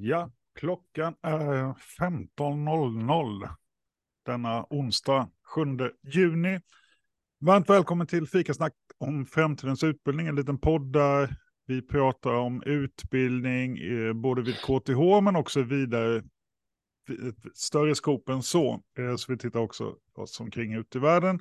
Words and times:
Ja, 0.00 0.30
klockan 0.54 1.14
är 1.22 1.74
15.00 2.00 3.48
denna 4.26 4.66
onsdag 4.70 5.28
7 5.54 5.60
juni. 6.02 6.60
Varmt 7.40 7.70
välkommen 7.70 8.06
till 8.06 8.28
Fikasnack 8.28 8.72
om 8.98 9.26
framtidens 9.26 9.84
utbildning, 9.84 10.26
en 10.26 10.34
liten 10.34 10.58
podd 10.58 10.92
där 10.92 11.36
vi 11.66 11.82
pratar 11.82 12.34
om 12.34 12.62
utbildning 12.66 13.78
eh, 13.78 14.12
både 14.12 14.42
vid 14.42 14.54
KTH 14.54 15.20
men 15.22 15.36
också 15.36 15.62
vidare 15.62 16.16
eh, 16.16 16.22
större 17.54 17.94
skop 17.94 18.28
än 18.28 18.42
så. 18.42 18.82
Eh, 18.98 19.16
så 19.16 19.32
vi 19.32 19.38
tittar 19.38 19.60
också 19.60 19.96
oss 20.14 20.40
omkring 20.40 20.74
ute 20.74 20.98
i 20.98 21.00
världen. 21.00 21.40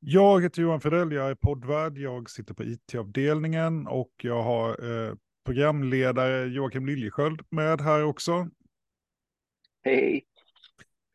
Jag 0.00 0.42
heter 0.42 0.62
Johan 0.62 0.80
Fredell, 0.80 1.12
jag 1.12 1.30
är 1.30 1.34
poddvärd, 1.34 1.98
jag 1.98 2.30
sitter 2.30 2.54
på 2.54 2.64
it-avdelningen 2.64 3.86
och 3.86 4.12
jag 4.22 4.42
har 4.42 4.68
eh, 4.90 5.14
programledare 5.44 6.46
Joakim 6.46 6.86
Liljesköld 6.86 7.40
med 7.50 7.80
här 7.80 8.04
också. 8.04 8.48
Hej. 9.84 10.24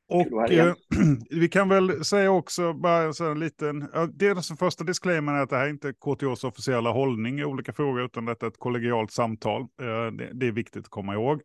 Och 0.07 0.51
eh, 0.51 0.73
vi 1.29 1.49
kan 1.49 1.69
väl 1.69 2.05
säga 2.05 2.31
också, 2.31 2.73
bara 2.73 3.13
så 3.13 3.31
en 3.31 3.39
liten, 3.39 3.79
det 4.13 4.27
är 4.27 4.49
den 4.49 4.57
första 4.57 4.83
disclaimern 4.83 5.35
är 5.35 5.41
att 5.41 5.49
det 5.49 5.55
här 5.55 5.65
är 5.65 5.69
inte 5.69 5.93
KTHs 5.93 6.43
officiella 6.43 6.91
hållning 6.91 7.39
i 7.39 7.45
olika 7.45 7.73
frågor, 7.73 8.05
utan 8.05 8.25
detta 8.25 8.45
är 8.45 8.49
ett 8.49 8.57
kollegialt 8.57 9.11
samtal. 9.11 9.61
Eh, 9.61 10.11
det, 10.17 10.29
det, 10.33 10.47
är 10.47 10.51
viktigt 10.51 10.83
att 10.83 10.89
komma 10.89 11.13
ihåg. 11.13 11.41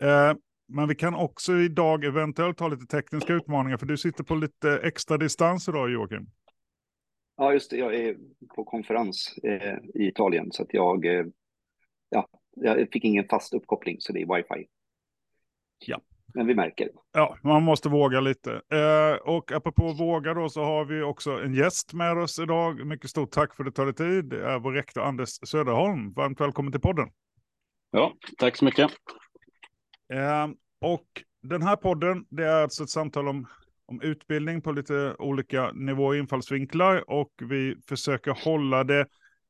Eh, 0.00 0.34
men 0.68 0.88
vi 0.88 0.94
kan 0.94 1.14
också 1.14 1.52
idag 1.52 2.04
eventuellt 2.04 2.60
ha 2.60 2.68
lite 2.68 2.86
tekniska 2.86 3.32
utmaningar, 3.32 3.76
för 3.76 3.86
du 3.86 3.96
sitter 3.96 4.24
på 4.24 4.34
lite 4.34 4.80
extra 4.82 5.16
distans 5.16 5.68
idag 5.68 5.90
Joakim. 5.90 6.26
Ja, 7.36 7.52
just 7.52 7.70
det. 7.70 7.76
Jag 7.76 7.94
är 7.94 8.16
på 8.54 8.64
konferens 8.64 9.38
eh, 9.42 9.78
i 9.94 10.08
Italien, 10.08 10.52
så 10.52 10.62
att 10.62 10.74
jag 10.74 11.06
eh, 11.06 11.24
ja, 12.10 12.28
jag 12.54 12.88
fick 12.92 13.04
ingen 13.04 13.28
fast 13.28 13.54
uppkoppling 13.54 13.96
så 14.00 14.12
det 14.12 14.22
är 14.22 14.36
wifi. 14.36 14.68
Ja. 15.86 16.00
Men 16.34 16.46
vi 16.46 16.54
märker. 16.54 16.88
Ja, 17.12 17.36
man 17.42 17.62
måste 17.62 17.88
våga 17.88 18.20
lite. 18.20 18.52
Eh, 18.52 19.28
och 19.28 19.52
apropå 19.52 19.92
våga 19.92 20.34
då 20.34 20.48
så 20.48 20.64
har 20.64 20.84
vi 20.84 21.02
också 21.02 21.30
en 21.30 21.54
gäst 21.54 21.92
med 21.92 22.18
oss 22.18 22.38
idag. 22.38 22.86
Mycket 22.86 23.10
stort 23.10 23.30
tack 23.30 23.54
för 23.54 23.64
att 23.64 23.74
det 23.74 23.84
tar 23.84 23.92
tid. 23.92 24.24
Det 24.24 24.44
är 24.44 24.58
vår 24.58 24.72
rektor 24.72 25.02
Anders 25.02 25.28
Söderholm. 25.28 26.12
Varmt 26.12 26.40
välkommen 26.40 26.72
till 26.72 26.80
podden. 26.80 27.08
Ja, 27.90 28.12
tack 28.38 28.56
så 28.56 28.64
mycket. 28.64 28.90
Eh, 30.12 30.48
och 30.80 31.06
den 31.42 31.62
här 31.62 31.76
podden, 31.76 32.24
det 32.28 32.44
är 32.44 32.62
alltså 32.62 32.82
ett 32.82 32.90
samtal 32.90 33.28
om, 33.28 33.46
om 33.86 34.00
utbildning 34.02 34.62
på 34.62 34.72
lite 34.72 35.16
olika 35.18 35.72
nivåer 35.72 36.08
och 36.08 36.16
infallsvinklar. 36.16 37.10
Och 37.10 37.32
vi 37.38 37.76
försöker 37.88 38.44
hålla 38.44 38.84
det 38.84 39.06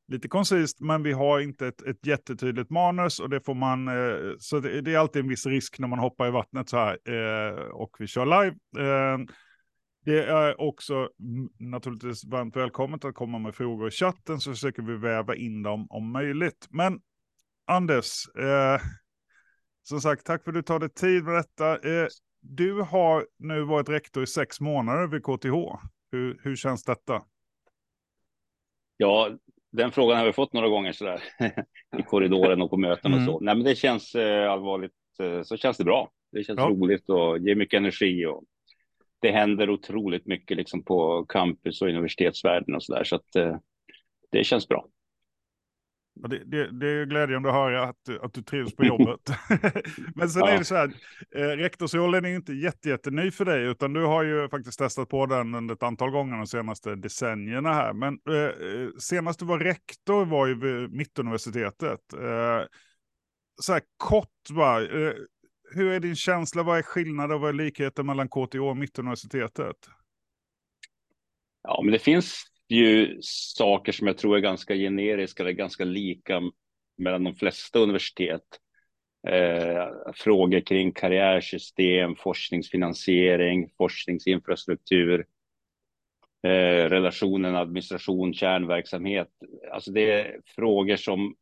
lite 0.09 0.29
koncist, 0.29 0.81
men 0.81 1.03
vi 1.03 1.13
har 1.13 1.41
inte 1.41 1.67
ett, 1.67 1.83
ett 1.83 2.07
jättetydligt 2.07 2.71
manus 2.71 3.21
och 3.21 3.31
det 3.31 3.41
får 3.41 3.55
man, 3.55 3.89
eh, 3.89 4.35
så 4.39 4.61
det, 4.61 4.81
det, 4.81 4.95
är 4.95 4.99
alltid 4.99 5.23
en 5.23 5.29
viss 5.29 5.47
risk 5.47 5.79
när 5.79 5.89
man 5.89 5.99
hoppar 5.99 6.29
i 6.29 6.31
vattnet 6.31 6.69
så 6.69 6.77
här 6.77 6.99
eh, 7.09 7.59
och 7.59 7.97
vi 7.99 8.07
kör 8.07 8.27
live. 8.27 8.57
Eh, 8.79 9.19
det 10.05 10.25
är 10.25 10.61
också 10.61 11.09
naturligtvis 11.59 12.25
varmt 12.25 12.57
välkommet 12.57 13.05
att 13.05 13.15
komma 13.15 13.39
med 13.39 13.55
frågor 13.55 13.89
i 13.89 13.91
chatten 13.91 14.41
så 14.41 14.51
försöker 14.51 14.83
vi 14.83 14.97
väva 14.97 15.35
in 15.35 15.63
dem 15.63 15.87
om 15.91 16.13
möjligt. 16.13 16.67
Men 16.71 17.01
Anders, 17.67 18.29
eh, 18.29 18.81
som 19.83 20.01
sagt, 20.01 20.27
tack 20.27 20.45
för 20.45 20.51
att 20.51 20.55
du 20.55 20.63
tar 20.63 20.79
dig 20.79 20.91
tid 20.91 21.25
med 21.25 21.35
detta. 21.35 21.73
Eh, 21.73 22.07
du 22.41 22.81
har 22.81 23.27
nu 23.39 23.63
varit 23.63 23.89
rektor 23.89 24.23
i 24.23 24.27
sex 24.27 24.61
månader 24.61 25.07
vid 25.07 25.23
KTH. 25.23 25.87
Hur, 26.11 26.41
hur 26.43 26.57
känns 26.57 26.85
detta? 26.85 27.23
Ja, 28.97 29.31
den 29.71 29.93
frågan 29.93 30.19
har 30.19 30.27
vi 30.27 30.33
fått 30.33 30.53
några 30.53 30.69
gånger 30.69 30.93
sådär 30.93 31.23
i 31.99 32.03
korridoren 32.03 32.63
och 32.63 32.71
på 32.71 32.77
möten 32.77 33.15
och 33.15 33.21
så. 33.21 33.31
Mm. 33.31 33.45
Nej, 33.45 33.55
men 33.55 33.65
det 33.65 33.75
känns 33.75 34.15
eh, 34.15 34.53
allvarligt 34.53 34.93
eh, 35.23 35.43
så 35.43 35.57
känns 35.57 35.77
det 35.77 35.85
bra. 35.85 36.11
Det 36.33 36.45
känns 36.45 36.59
ja. 36.59 36.69
roligt 36.69 37.09
och 37.11 37.39
ger 37.39 37.55
mycket 37.55 37.79
energi 37.79 38.27
och 38.27 38.45
det 39.21 39.31
händer 39.31 39.71
otroligt 39.71 40.27
mycket 40.27 40.57
liksom 40.57 40.85
på 40.85 41.27
campus 41.29 41.83
och 41.83 41.89
universitetsvärlden 41.89 42.75
och 42.75 42.83
så 42.83 42.95
där 42.95 43.05
så 43.05 43.17
att 43.17 43.37
eh, 43.37 43.57
det 44.31 44.45
känns 44.45 44.69
bra. 44.69 44.87
Det, 46.23 46.45
det, 46.45 46.81
det, 46.81 46.89
är 46.89 47.07
glädjande 47.07 47.49
att 47.49 47.55
höra 47.55 47.83
att, 47.83 48.09
att 48.23 48.33
du 48.33 48.43
trivs 48.43 48.77
på 48.77 48.85
jobbet. 48.85 49.21
Men 50.15 50.31
sen 50.31 50.43
ja. 50.45 50.51
är 50.51 50.59
det 50.59 50.65
så 50.65 50.75
här, 50.75 50.93
eh, 51.35 51.41
rektorsrollen 51.41 52.25
är 52.25 52.29
inte 52.29 52.53
jätteny 52.53 53.25
jätte 53.25 53.37
för 53.37 53.45
dig, 53.45 53.65
utan 53.65 53.93
du 53.93 54.05
har 54.05 54.23
ju 54.23 54.49
faktiskt 54.49 54.79
testat 54.79 55.09
på 55.09 55.27
den 55.27 55.55
under 55.55 55.75
ett 55.75 55.83
antal 55.83 56.11
gånger 56.11 56.37
de 56.37 56.47
senaste 56.47 56.95
decennierna 56.95 57.73
här. 57.73 57.93
Men 57.93 58.19
eh, 58.29 58.35
eh 58.35 58.89
senast 58.99 59.39
du 59.39 59.45
var 59.45 59.59
rektor 59.59 60.25
var 60.25 60.47
ju 60.47 60.55
vid 60.55 60.93
Mittuniversitetet. 60.93 62.13
Eh, 62.13 62.63
så 63.61 63.73
här 63.73 63.83
kort 63.97 64.51
bara, 64.51 64.83
eh, 64.83 65.15
hur 65.75 65.91
är 65.91 66.01
din 66.01 66.17
känsla, 66.17 66.63
vad 66.63 66.79
är 66.79 66.83
skillnaden 66.83 67.35
och 67.35 67.41
vad 67.41 67.49
är 67.49 67.55
likheten 67.55 68.07
mellan 68.07 68.29
KTH 68.29 68.61
och 68.61 68.77
Mittuniversitetet? 68.77 69.77
Ja, 71.63 71.81
men 71.85 71.93
det 71.93 71.99
finns 71.99 72.45
ju 72.69 73.19
saker 73.57 73.93
som 73.93 74.07
jag 74.07 74.19
tror 74.19 74.37
är 74.37 74.41
ganska 74.41 74.75
generiska 74.75 75.43
eller 75.43 75.53
ganska 75.53 75.85
lika 75.85 76.41
mellan 76.99 77.25
de 77.25 77.35
flesta 77.35 77.79
universitet. 77.79 78.45
Eh, 79.29 80.13
frågor 80.15 80.61
kring 80.61 80.93
karriärsystem, 80.93 82.17
forskningsfinansiering, 82.17 83.69
forskningsinfrastruktur, 83.79 85.27
eh, 86.43 86.89
relationen 86.89 87.57
administration, 87.57 88.35
kärnverksamhet. 88.35 89.29
Alltså 89.73 89.91
det 89.91 90.11
är 90.11 90.41
frågor 90.57 90.97
som 90.97 91.35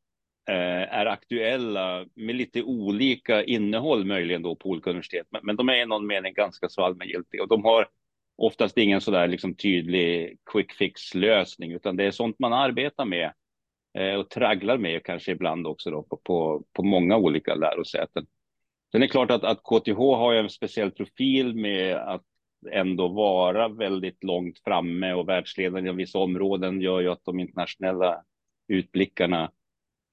eh, 0.48 0.94
är 0.98 1.06
aktuella 1.06 2.06
med 2.15 2.34
lite 2.34 2.62
olika 2.62 3.44
innehåll 3.44 4.04
möjligen 4.04 4.42
då 4.42 4.56
på 4.56 4.69
olika 4.69 4.91
universitet, 4.91 5.26
men, 5.31 5.41
men 5.44 5.56
de 5.56 5.69
är 5.69 5.82
i 5.82 5.86
någon 5.86 6.06
mening 6.06 6.34
ganska 6.34 6.69
så 6.69 6.82
allmängiltiga 6.82 7.42
och 7.42 7.48
de 7.48 7.65
har 7.65 7.88
oftast 8.36 8.78
ingen 8.78 9.00
sådär 9.00 9.28
liksom 9.28 9.54
tydlig 9.54 10.38
quick 10.52 10.72
fix 10.72 11.14
lösning, 11.14 11.72
utan 11.72 11.97
det 11.97 12.04
är 12.04 12.10
sånt 12.10 12.38
man 12.38 12.52
arbetar 12.52 13.04
med 13.04 13.32
eh, 13.98 14.14
och 14.14 14.30
tragglar 14.30 14.78
med 14.78 15.04
kanske 15.04 15.32
ibland 15.32 15.66
också 15.66 15.91
då 15.91 16.02
på, 16.02 16.16
på, 16.16 16.64
på 16.72 16.82
många 16.82 17.16
olika 17.16 17.54
lärosäten. 17.54 18.26
Sen 18.92 19.02
är 19.02 19.06
det 19.06 19.10
klart 19.10 19.30
att, 19.30 19.44
att 19.44 19.62
KTH 19.62 19.98
har 19.98 20.34
en 20.34 20.50
speciell 20.50 20.91
profil 20.91 21.54
med 21.54 21.97
att 21.97 22.22
ändå 22.70 23.08
vara 23.08 23.69
väldigt 23.69 24.24
långt 24.24 24.58
framme 24.58 25.12
och 25.12 25.28
världsledande 25.28 25.80
inom 25.80 25.97
vissa 25.97 26.18
områden 26.18 26.80
gör 26.80 27.00
ju 27.00 27.08
att 27.08 27.24
de 27.24 27.41
internationella 27.41 28.22
utblickarna 28.68 29.50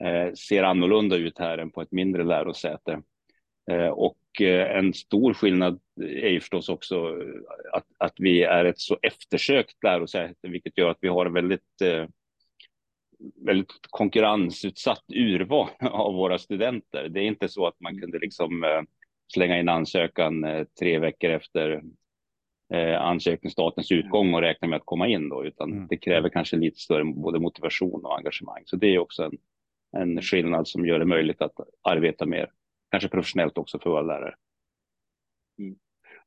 eh, 0.03 0.33
ser 0.33 0.63
annorlunda 0.63 1.15
ut 1.15 1.39
här 1.39 1.57
än 1.57 1.71
på 1.71 1.81
ett 1.81 1.91
mindre 1.91 2.23
lärosäte. 2.23 3.01
Eh, 3.71 3.87
och 3.87 4.17
eh, 4.41 4.77
en 4.77 4.93
stor 4.93 5.33
skillnad 5.33 5.79
är 6.01 6.29
ju 6.29 6.39
förstås 6.39 6.69
också 6.69 7.19
att, 7.73 7.85
att 7.97 8.13
vi 8.17 8.43
är 8.43 8.65
ett 8.65 8.79
så 8.79 8.97
eftersökt 9.01 9.83
lärosäte, 9.83 10.47
vilket 10.47 10.77
gör 10.77 10.89
att 10.89 10.97
vi 11.01 11.07
har 11.07 11.25
en 11.25 11.33
väldigt, 11.33 11.81
eh, 11.83 12.05
väldigt 13.45 13.71
konkurrensutsatt 13.81 15.03
urval 15.07 15.69
av 15.81 16.13
våra 16.13 16.39
studenter. 16.39 17.09
Det 17.09 17.19
är 17.19 17.25
inte 17.25 17.49
så 17.49 17.67
att 17.67 17.79
man 17.79 17.99
kunde 17.99 18.19
liksom 18.19 18.65
slänga 19.33 19.59
in 19.59 19.69
ansökan 19.69 20.65
tre 20.79 20.99
veckor 20.99 21.29
efter 21.29 21.81
ansökningsstatens 22.99 23.91
utgång 23.91 24.33
och 24.33 24.41
räkna 24.41 24.67
med 24.67 24.77
att 24.77 24.85
komma 24.85 25.07
in 25.07 25.29
då, 25.29 25.45
utan 25.45 25.71
mm. 25.71 25.87
det 25.87 25.97
kräver 25.97 26.29
kanske 26.29 26.57
lite 26.57 26.79
större 26.79 27.03
både 27.03 27.39
motivation 27.39 28.05
och 28.05 28.17
engagemang. 28.17 28.63
Så 28.65 28.75
det 28.75 28.87
är 28.87 28.99
också 28.99 29.23
en, 29.23 29.37
en 30.01 30.21
skillnad 30.21 30.67
som 30.67 30.85
gör 30.85 30.99
det 30.99 31.05
möjligt 31.05 31.41
att 31.41 31.55
arbeta 31.81 32.25
mer 32.25 32.49
kanske 32.93 33.09
professionellt 33.09 33.57
också 33.57 33.79
för 33.79 33.89
våra 33.89 34.01
lärare. 34.01 34.35
Mm. 35.59 35.75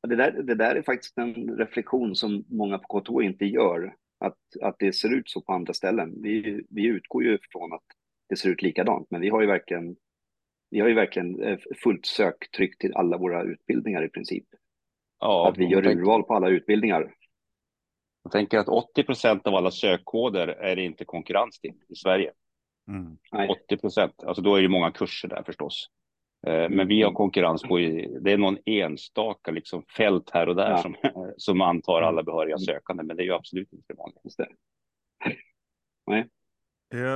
Det, 0.07 0.15
där, 0.15 0.31
det 0.31 0.55
där 0.55 0.75
är 0.75 0.81
faktiskt 0.81 1.17
en 1.17 1.57
reflektion 1.57 2.15
som 2.15 2.45
många 2.49 2.77
på 2.77 2.99
KTH 2.99 3.25
inte 3.25 3.45
gör, 3.45 3.95
att, 4.19 4.37
att 4.61 4.75
det 4.79 4.93
ser 4.93 5.13
ut 5.13 5.29
så 5.29 5.41
på 5.41 5.53
andra 5.53 5.73
ställen. 5.73 6.21
Vi, 6.21 6.63
vi 6.69 6.85
utgår 6.85 7.23
ju 7.23 7.37
från 7.51 7.73
att 7.73 7.83
det 8.29 8.35
ser 8.35 8.49
ut 8.49 8.61
likadant, 8.61 9.07
men 9.11 9.21
vi 9.21 9.29
har 9.29 9.41
ju 9.41 9.47
verkligen, 9.47 9.95
vi 10.69 10.79
har 10.79 10.87
ju 10.87 10.93
verkligen 10.93 11.43
eh, 11.43 11.57
fullt 11.83 12.05
söktryck 12.05 12.77
till 12.77 12.95
alla 12.95 13.17
våra 13.17 13.43
utbildningar 13.43 14.05
i 14.05 14.09
princip. 14.09 14.45
Ja, 15.19 15.49
att 15.49 15.57
vi 15.57 15.65
gör 15.65 15.81
tänker, 15.81 16.01
urval 16.01 16.23
på 16.23 16.33
alla 16.33 16.49
utbildningar. 16.49 17.13
Jag 18.23 18.31
tänker 18.31 18.57
att 18.57 18.69
80 18.69 19.03
procent 19.03 19.47
av 19.47 19.55
alla 19.55 19.71
sökkoder 19.71 20.47
är 20.47 20.75
det 20.75 20.83
inte 20.83 21.05
konkurrens 21.05 21.59
till 21.59 21.73
i 21.89 21.95
Sverige. 21.95 22.31
Mm. 22.87 23.17
80 23.49 23.77
procent, 23.77 24.23
alltså 24.23 24.41
då 24.41 24.55
är 24.55 24.61
det 24.61 24.69
många 24.69 24.91
kurser 24.91 25.27
där 25.27 25.43
förstås. 25.43 25.89
Eh, 26.47 26.69
men 26.69 26.87
vi 26.87 27.01
har 27.01 27.11
konkurrens 27.11 27.63
på, 27.63 27.77
det 28.21 28.31
är 28.31 28.37
någon 28.37 28.57
enstaka 28.65 29.51
liksom 29.51 29.83
fält 29.97 30.29
här 30.29 30.49
och 30.49 30.55
där 30.55 30.69
ja. 30.69 30.77
som, 30.77 30.95
som 31.37 31.61
antar 31.61 32.01
alla 32.01 32.23
behöriga 32.23 32.55
mm. 32.55 32.59
sökande, 32.59 33.03
men 33.03 33.17
det 33.17 33.23
är 33.23 33.25
ju 33.25 33.33
absolut 33.33 33.73
inte 33.73 33.85
det 33.87 33.97
vanligaste. 33.97 34.47
Nej. 36.07 36.29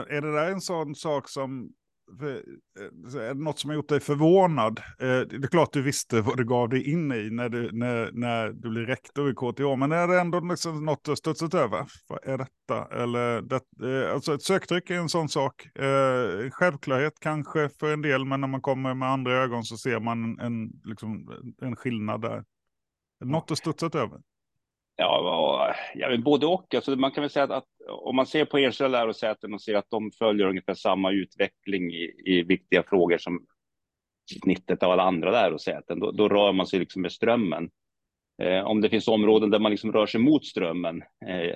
Är 0.10 0.22
det 0.22 0.34
där 0.34 0.52
en 0.52 0.62
sån 0.62 0.96
sak 0.96 1.30
som, 1.30 1.74
Eh, 2.20 3.36
något 3.36 3.60
som 3.60 3.70
har 3.70 3.76
gjort 3.76 3.90
dig 3.90 4.00
förvånad? 4.00 4.80
Eh, 4.80 5.20
det 5.20 5.36
är 5.36 5.48
klart 5.48 5.74
du 5.74 5.82
visste 5.82 6.22
vad 6.22 6.38
du 6.38 6.46
gav 6.46 6.70
dig 6.70 6.92
in 6.92 7.12
i 7.12 7.30
när 7.30 7.50
du, 7.50 7.72
när, 7.72 8.12
när 8.12 8.50
du 8.50 8.70
blev 8.70 8.86
rektor 8.86 9.30
i 9.30 9.34
KTH, 9.34 9.78
men 9.78 9.92
är 9.92 10.08
det 10.08 10.20
ändå 10.20 10.40
liksom 10.40 10.86
något 10.86 11.04
du 11.04 11.12
har 11.12 11.16
studsat 11.16 11.54
över? 11.54 11.86
Vad 12.08 12.20
är 12.24 12.38
detta? 12.38 13.02
Eller 13.02 13.42
det, 13.42 13.62
eh, 14.06 14.14
alltså 14.14 14.34
ett 14.34 14.44
söktryck 14.44 14.90
är 14.90 14.96
en 14.96 15.10
sån 15.10 15.30
sak. 15.30 15.68
Självklarhet 16.52 17.14
kanske 17.20 17.70
för 17.80 17.94
en 17.94 18.02
del, 18.02 18.26
men 18.26 18.42
när 18.42 18.48
man 18.48 18.62
kommer 18.62 18.94
med 18.94 19.10
andra 19.10 19.34
ögon 19.34 19.64
så 19.64 19.78
ser 19.78 20.00
man 20.00 20.40
en, 20.40 20.72
liksom, 20.84 21.32
en 21.62 21.76
skillnad 21.76 22.22
där. 22.22 22.44
Något 23.26 23.48
du 23.48 23.56
studsat 23.56 23.96
över? 23.96 24.20
Ja, 25.02 25.76
ja 25.96 26.18
både 26.18 26.46
och. 26.46 26.76
Alltså 26.76 26.96
man 26.96 27.12
kan 27.12 27.22
väl 27.22 27.30
säga 27.30 27.44
att, 27.44 27.52
att 27.52 27.68
om 27.90 28.16
man 28.16 28.26
ser 28.26 28.46
på 28.46 28.58
enskilda 28.58 28.88
lärosäten 28.88 29.54
och 29.54 29.62
ser 29.62 29.76
att 29.76 29.90
de 29.90 30.12
följer 30.12 30.48
ungefär 30.48 30.74
samma 30.74 31.12
utveckling 31.12 31.94
i, 31.94 32.14
i 32.26 32.44
viktiga 32.44 32.84
frågor 32.84 33.18
som 33.18 33.46
snittet 34.44 34.84
av 34.84 34.92
alla 34.92 35.04
andra 35.04 35.32
lärosäten, 35.32 36.00
då, 36.00 36.12
då 36.12 36.30
rör 36.30 36.52
man 36.54 36.68
sig 36.68 36.80
liksom 36.80 37.02
med 37.02 37.12
strömmen. 37.12 37.70
Eh, 38.42 38.64
om 38.64 38.82
det 38.82 38.90
finns 38.90 39.08
områden 39.08 39.50
där 39.50 39.60
man 39.60 39.72
liksom 39.72 39.92
rör 39.92 40.06
sig 40.06 40.22
mot 40.22 40.46
strömmen 40.46 41.04
eh, 41.28 41.40
eh 41.40 41.56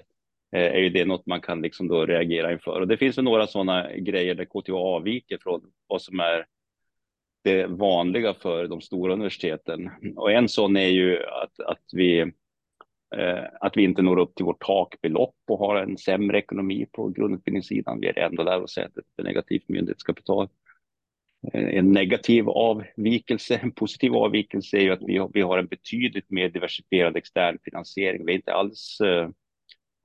är 0.51 0.79
ju 0.79 0.89
det 0.89 1.05
något 1.05 1.25
man 1.25 1.41
kan 1.41 1.61
liksom 1.61 1.87
då 1.87 2.05
reagera 2.05 2.51
inför. 2.51 2.81
Och 2.81 2.87
det 2.87 2.97
finns 2.97 3.17
väl 3.17 3.25
några 3.25 3.47
sådana 3.47 3.95
grejer 3.95 4.35
där 4.35 4.45
KTH 4.45 4.73
avviker 4.73 5.37
från 5.41 5.61
vad 5.87 6.01
som 6.01 6.19
är 6.19 6.45
det 7.43 7.65
vanliga 7.65 8.33
för 8.33 8.67
de 8.67 8.81
stora 8.81 9.13
universiteten. 9.13 9.91
Och 10.15 10.31
en 10.31 10.49
sån 10.49 10.77
är 10.77 10.87
ju 10.87 11.25
att, 11.25 11.59
att 11.59 11.83
vi 11.93 12.31
Eh, 13.17 13.43
att 13.59 13.77
vi 13.77 13.83
inte 13.83 14.01
når 14.01 14.19
upp 14.19 14.35
till 14.35 14.45
vårt 14.45 14.65
takbelopp 14.65 15.35
och 15.47 15.59
har 15.59 15.75
en 15.75 15.97
sämre 15.97 16.37
ekonomi 16.37 16.85
på 16.91 17.09
grundutbildningssidan. 17.09 17.99
Vi 17.99 18.07
är 18.07 18.13
det 18.13 18.21
enda 18.21 18.43
lärosätet 18.43 19.05
med 19.17 19.25
negativt 19.25 19.69
myndighetskapital. 19.69 20.47
Eh, 21.53 21.77
en 21.77 21.91
negativ 21.91 22.49
avvikelse, 22.49 23.55
en 23.55 23.71
positiv 23.71 24.15
avvikelse 24.15 24.77
är 24.77 24.81
ju 24.81 24.91
att 24.91 25.03
vi 25.07 25.17
har, 25.17 25.29
vi 25.33 25.41
har 25.41 25.57
en 25.57 25.67
betydligt 25.67 26.31
mer 26.31 26.49
diversifierad 26.49 27.17
extern 27.17 27.57
finansiering. 27.63 28.25
Vi 28.25 28.31
är 28.31 28.35
inte 28.35 28.53
alls 28.53 29.01
eh, 29.01 29.29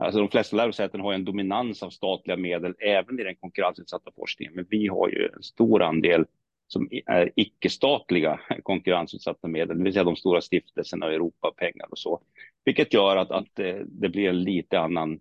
Alltså 0.03 0.21
de 0.21 0.29
flesta 0.29 0.57
lärosäten 0.57 1.01
har 1.01 1.12
en 1.12 1.25
dominans 1.25 1.83
av 1.83 1.91
statliga 1.91 2.37
medel 2.37 2.75
även 2.79 3.21
i 3.21 3.23
den 3.23 3.37
konkurrensutsatta 3.37 4.11
forskningen, 4.17 4.55
men 4.55 4.67
vi 4.71 4.87
har 4.87 5.09
ju 5.09 5.29
en 5.37 5.43
stor 5.43 5.83
andel 5.83 6.25
som 6.72 6.88
är 7.06 7.32
icke-statliga 7.37 8.40
konkurrensutsatta 8.62 9.49
medel, 9.49 9.78
det 9.78 9.84
vill 9.84 9.93
säga 9.93 10.05
de 10.05 10.17
stora 10.17 10.40
stiftelserna 10.40 11.06
och 11.06 11.12
Europapengar 11.12 11.87
och 11.90 11.99
så. 11.99 12.20
Vilket 12.64 12.94
gör 12.94 13.17
att, 13.17 13.31
att 13.31 13.49
det 13.87 14.08
blir 14.08 14.28
en 14.28 14.43
lite 14.43 14.81
annan 14.81 15.20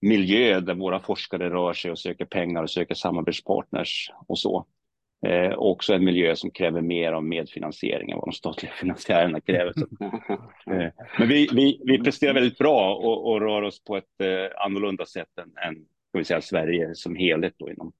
miljö 0.00 0.60
där 0.60 0.74
våra 0.74 1.00
forskare 1.00 1.50
rör 1.50 1.72
sig 1.72 1.90
och 1.90 1.98
söker 1.98 2.24
pengar 2.24 2.62
och 2.62 2.70
söker 2.70 2.94
samarbetspartners 2.94 4.10
och 4.26 4.38
så. 4.38 4.66
Eh, 5.26 5.52
också 5.52 5.94
en 5.94 6.04
miljö 6.04 6.36
som 6.36 6.50
kräver 6.50 6.80
mer 6.80 7.12
av 7.12 7.24
medfinansiering 7.24 8.10
än 8.10 8.18
vad 8.18 8.26
de 8.26 8.32
statliga 8.32 8.72
finansiärerna 8.80 9.40
kräver. 9.40 9.74
eh, 10.66 10.92
men 11.18 11.28
vi, 11.28 11.48
vi, 11.52 11.80
vi 11.84 11.98
presterar 11.98 12.34
väldigt 12.34 12.58
bra 12.58 12.94
och, 12.94 13.30
och 13.30 13.40
rör 13.40 13.62
oss 13.62 13.84
på 13.84 13.96
ett 13.96 14.20
eh, 14.22 14.64
annorlunda 14.64 15.06
sätt 15.06 15.38
än, 15.38 15.68
än 15.68 15.74
ska 16.08 16.18
vi 16.18 16.24
säga, 16.24 16.40
Sverige 16.40 16.94
som 16.94 17.16
helhet 17.16 17.54
då 17.56 17.70
inom, 17.70 17.92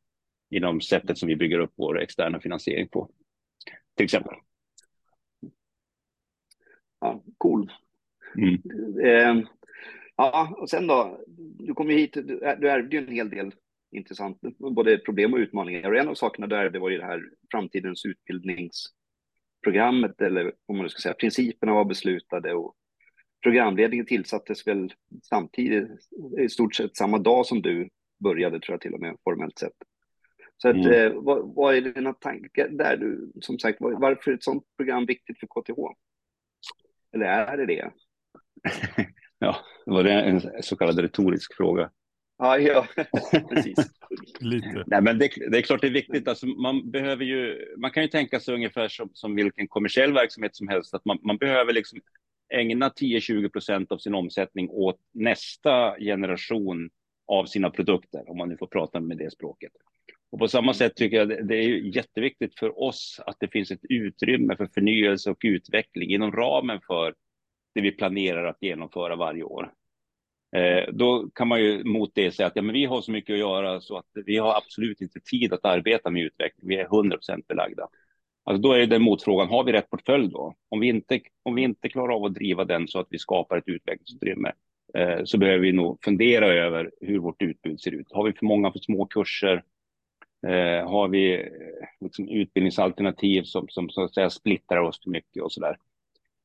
inom 0.50 0.80
sättet 0.80 1.18
som 1.18 1.28
vi 1.28 1.36
bygger 1.36 1.58
upp 1.58 1.72
vår 1.76 2.00
externa 2.00 2.40
finansiering 2.40 2.88
på. 2.88 3.10
Till 3.96 4.04
exempel. 4.04 4.34
Ja, 7.00 7.22
cool. 7.38 7.72
Mm. 8.36 8.54
Eh, 9.04 9.36
ja, 10.16 10.56
och 10.58 10.70
sen 10.70 10.86
då, 10.86 11.20
du 11.58 11.74
kom 11.74 11.90
ju 11.90 11.96
hit, 11.96 12.12
du, 12.12 12.56
du 12.60 12.70
ärvde 12.70 12.96
ju 12.96 13.02
en 13.02 13.14
hel 13.14 13.30
del 13.30 13.54
intressant, 13.90 14.40
både 14.58 14.98
problem 14.98 15.32
och 15.32 15.38
utmaningar. 15.38 15.90
Och 15.90 15.96
en 15.96 16.08
av 16.08 16.14
sakerna 16.14 16.46
du 16.46 16.56
ärvde 16.56 16.78
var 16.78 16.90
ju 16.90 16.98
det 16.98 17.04
här 17.04 17.22
framtidens 17.50 18.04
utbildningsprogrammet, 18.04 20.20
eller 20.20 20.52
om 20.66 20.76
man 20.76 20.90
ska 20.90 21.00
säga 21.00 21.14
principerna 21.14 21.74
var 21.74 21.84
beslutade 21.84 22.54
och 22.54 22.76
programledningen 23.42 24.06
tillsattes 24.06 24.66
väl 24.66 24.92
samtidigt, 25.22 25.88
i 26.38 26.48
stort 26.48 26.74
sett 26.74 26.96
samma 26.96 27.18
dag 27.18 27.46
som 27.46 27.62
du 27.62 27.88
började, 28.24 28.60
tror 28.60 28.74
jag 28.74 28.80
till 28.80 28.94
och 28.94 29.00
med, 29.00 29.16
formellt 29.24 29.58
sett. 29.58 29.72
Så 30.62 30.68
att, 30.68 30.76
mm. 30.76 30.92
eh, 30.92 31.12
vad, 31.14 31.54
vad, 31.54 31.74
är 31.74 31.80
dina 31.80 32.12
tankar 32.12 32.68
där? 32.68 32.96
Du, 32.96 33.32
som 33.40 33.58
sagt, 33.58 33.78
varför 33.80 34.30
är 34.30 34.34
ett 34.34 34.44
sådant 34.44 34.64
program 34.76 35.06
viktigt 35.06 35.40
för 35.40 35.46
KTH? 35.46 35.78
Eller 37.14 37.26
är 37.26 37.56
det 37.56 37.66
det? 37.66 37.90
ja, 39.38 39.56
var 39.86 40.04
det 40.04 40.12
en 40.12 40.62
så 40.62 40.76
kallad 40.76 40.98
retorisk 40.98 41.56
fråga? 41.56 41.90
Ja, 42.38 42.58
ja 42.58 42.86
precis. 43.48 43.90
Lite. 44.40 44.84
Nej, 44.86 45.02
men 45.02 45.18
det, 45.18 45.30
det, 45.50 45.58
är 45.58 45.62
klart 45.62 45.80
det 45.80 45.86
är 45.86 45.92
viktigt. 45.92 46.28
Alltså, 46.28 46.46
man, 46.46 46.90
behöver 46.90 47.24
ju, 47.24 47.74
man 47.78 47.90
kan 47.90 48.02
ju 48.02 48.08
tänka 48.08 48.40
sig 48.40 48.54
ungefär 48.54 48.88
som, 48.88 49.10
som 49.12 49.34
vilken 49.34 49.68
kommersiell 49.68 50.12
verksamhet 50.12 50.56
som 50.56 50.68
helst, 50.68 50.94
att 50.94 51.04
man, 51.04 51.18
man 51.22 51.36
behöver 51.36 51.72
liksom 51.72 52.00
ägna 52.54 52.88
10-20 52.88 53.48
procent 53.48 53.92
av 53.92 53.98
sin 53.98 54.14
omsättning 54.14 54.70
åt 54.70 54.98
nästa 55.12 55.96
generation 55.98 56.90
av 57.26 57.44
sina 57.46 57.70
produkter, 57.70 58.30
om 58.30 58.38
man 58.38 58.48
nu 58.48 58.56
får 58.56 58.66
prata 58.66 59.00
med 59.00 59.18
det 59.18 59.32
språket. 59.32 59.72
Och 60.30 60.38
på 60.38 60.48
samma 60.48 60.74
sätt 60.74 60.96
tycker 60.96 61.16
jag 61.16 61.48
det 61.48 61.56
är 61.56 61.96
jätteviktigt 61.96 62.58
för 62.58 62.82
oss 62.82 63.20
att 63.26 63.36
det 63.40 63.48
finns 63.48 63.70
ett 63.70 63.84
utrymme 63.88 64.56
för 64.56 64.66
förnyelse 64.66 65.30
och 65.30 65.40
utveckling 65.44 66.10
inom 66.10 66.32
ramen 66.32 66.80
för 66.86 67.14
det 67.74 67.80
vi 67.80 67.92
planerar 67.92 68.44
att 68.44 68.62
genomföra 68.62 69.16
varje 69.16 69.42
år. 69.42 69.72
Eh, 70.56 70.92
då 70.92 71.30
kan 71.34 71.48
man 71.48 71.60
ju 71.60 71.84
mot 71.84 72.14
det 72.14 72.30
säga 72.30 72.46
att 72.46 72.56
ja, 72.56 72.62
men 72.62 72.72
vi 72.72 72.84
har 72.84 73.00
så 73.00 73.12
mycket 73.12 73.34
att 73.34 73.38
göra 73.38 73.80
så 73.80 73.96
att 73.96 74.06
vi 74.26 74.36
har 74.36 74.56
absolut 74.56 75.00
inte 75.00 75.20
tid 75.20 75.52
att 75.52 75.64
arbeta 75.64 76.10
med 76.10 76.22
utveckling. 76.22 76.68
Vi 76.68 76.76
är 76.76 76.84
100 76.84 77.16
procent 77.16 77.46
belagda. 77.46 77.88
Alltså 78.44 78.62
då 78.62 78.72
är 78.72 78.86
den 78.86 79.02
motfrågan, 79.02 79.48
har 79.48 79.64
vi 79.64 79.72
rätt 79.72 79.90
portfölj 79.90 80.28
då? 80.28 80.54
Om 80.68 80.80
vi, 80.80 80.88
inte, 80.88 81.20
om 81.42 81.54
vi 81.54 81.62
inte 81.62 81.88
klarar 81.88 82.14
av 82.14 82.24
att 82.24 82.34
driva 82.34 82.64
den 82.64 82.88
så 82.88 82.98
att 82.98 83.06
vi 83.10 83.18
skapar 83.18 83.56
ett 83.56 83.68
utvecklingsutrymme 83.68 84.52
eh, 84.94 85.24
så 85.24 85.38
behöver 85.38 85.58
vi 85.58 85.72
nog 85.72 85.98
fundera 86.04 86.46
över 86.46 86.90
hur 87.00 87.18
vårt 87.18 87.42
utbud 87.42 87.80
ser 87.80 87.94
ut. 87.94 88.12
Har 88.12 88.24
vi 88.24 88.32
för 88.32 88.46
många 88.46 88.72
för 88.72 88.78
små 88.78 89.06
kurser? 89.06 89.62
Eh, 90.46 90.90
har 90.90 91.08
vi 91.08 91.34
eh, 91.34 91.46
liksom 92.00 92.28
utbildningsalternativ 92.28 93.42
som, 93.42 93.68
som 93.68 93.90
så 93.90 94.04
att 94.04 94.14
säga 94.14 94.30
splittrar 94.30 94.80
oss 94.80 95.02
för 95.02 95.10
mycket 95.10 95.42
och 95.42 95.52
så 95.52 95.60
där. 95.60 95.76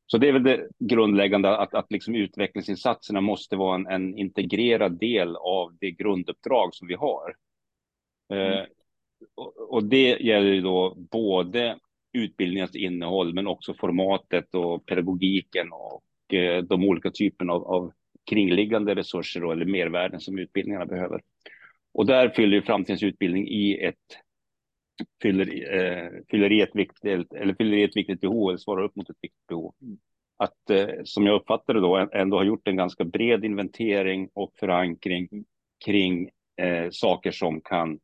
Så 0.08 0.18
det 0.18 0.28
är 0.28 0.34
väl 0.34 0.44
det 0.44 0.68
grundläggande 0.80 1.58
att, 1.58 1.74
att 1.74 1.92
liksom 1.92 2.16
utvecklingsinsatserna 2.16 3.22
måste 3.22 3.56
vara 3.56 3.76
en, 3.76 3.88
en 3.88 4.18
integrerad 4.18 5.00
del 5.00 5.36
av 5.36 5.78
det 5.80 5.92
grunduppdrag 5.92 6.76
som 6.76 6.88
vi 6.88 6.94
har. 6.94 7.36
Eh, 8.34 8.58
mm. 8.58 8.66
och, 9.36 9.74
och, 9.74 9.84
det 9.84 10.20
gäller 10.20 10.54
ju 10.54 10.62
då 10.62 10.96
både 11.12 11.78
utbildningens 12.14 12.76
innehåll 12.76 13.34
men 13.34 13.48
också 13.48 13.74
formatet 13.74 14.56
och 14.56 14.86
pedagogiken 14.86 15.68
och 15.72 16.34
eh, 16.34 16.64
de 16.64 16.84
olika 16.84 17.12
typerna 17.12 17.54
av, 17.54 17.68
av 17.68 17.92
kringliggande 18.30 18.96
resurser 18.96 19.42
då, 19.42 19.52
eller 19.52 19.66
mervärden 19.66 20.20
som 20.20 20.40
utbildningarna 20.40 20.86
behöver. 20.86 21.22
Och 21.96 22.06
där 22.06 22.30
fyller 22.30 22.58
ju 22.58 22.62
framtidens 22.62 23.04
utbildning 23.04 23.48
i 23.48 23.78
ett 23.84 24.18
fyller, 25.22 25.76
eh, 25.76 26.10
fyller, 26.32 26.52
i 26.52 26.62
ett 26.62 26.76
viktigt, 26.76 27.34
eller 27.34 27.54
fyller 27.54 27.78
i 27.78 27.84
ett 27.84 27.98
viktigt 27.98 28.22
behov, 28.22 28.50
eller 28.50 28.58
svarar 28.58 28.84
upp 28.84 28.96
mot 28.96 29.10
ett 29.10 29.18
viktigt 29.22 29.48
behov. 29.48 29.74
Att, 30.38 30.70
eh, 30.70 30.90
som 31.04 31.26
jag 31.26 31.36
uppfattar 31.36 31.74
det 31.74 31.80
då, 31.80 32.10
ändå 32.14 32.38
har 32.38 32.44
gjort 32.44 32.68
en 32.68 32.76
ganska 32.76 33.04
bred 33.04 33.46
inventering 33.46 34.30
och 34.34 34.54
förankring 34.60 35.30
kring 35.86 36.30
eh, 36.62 36.90
saker 36.92 37.32
som 37.32 37.62
kan, 37.62 38.00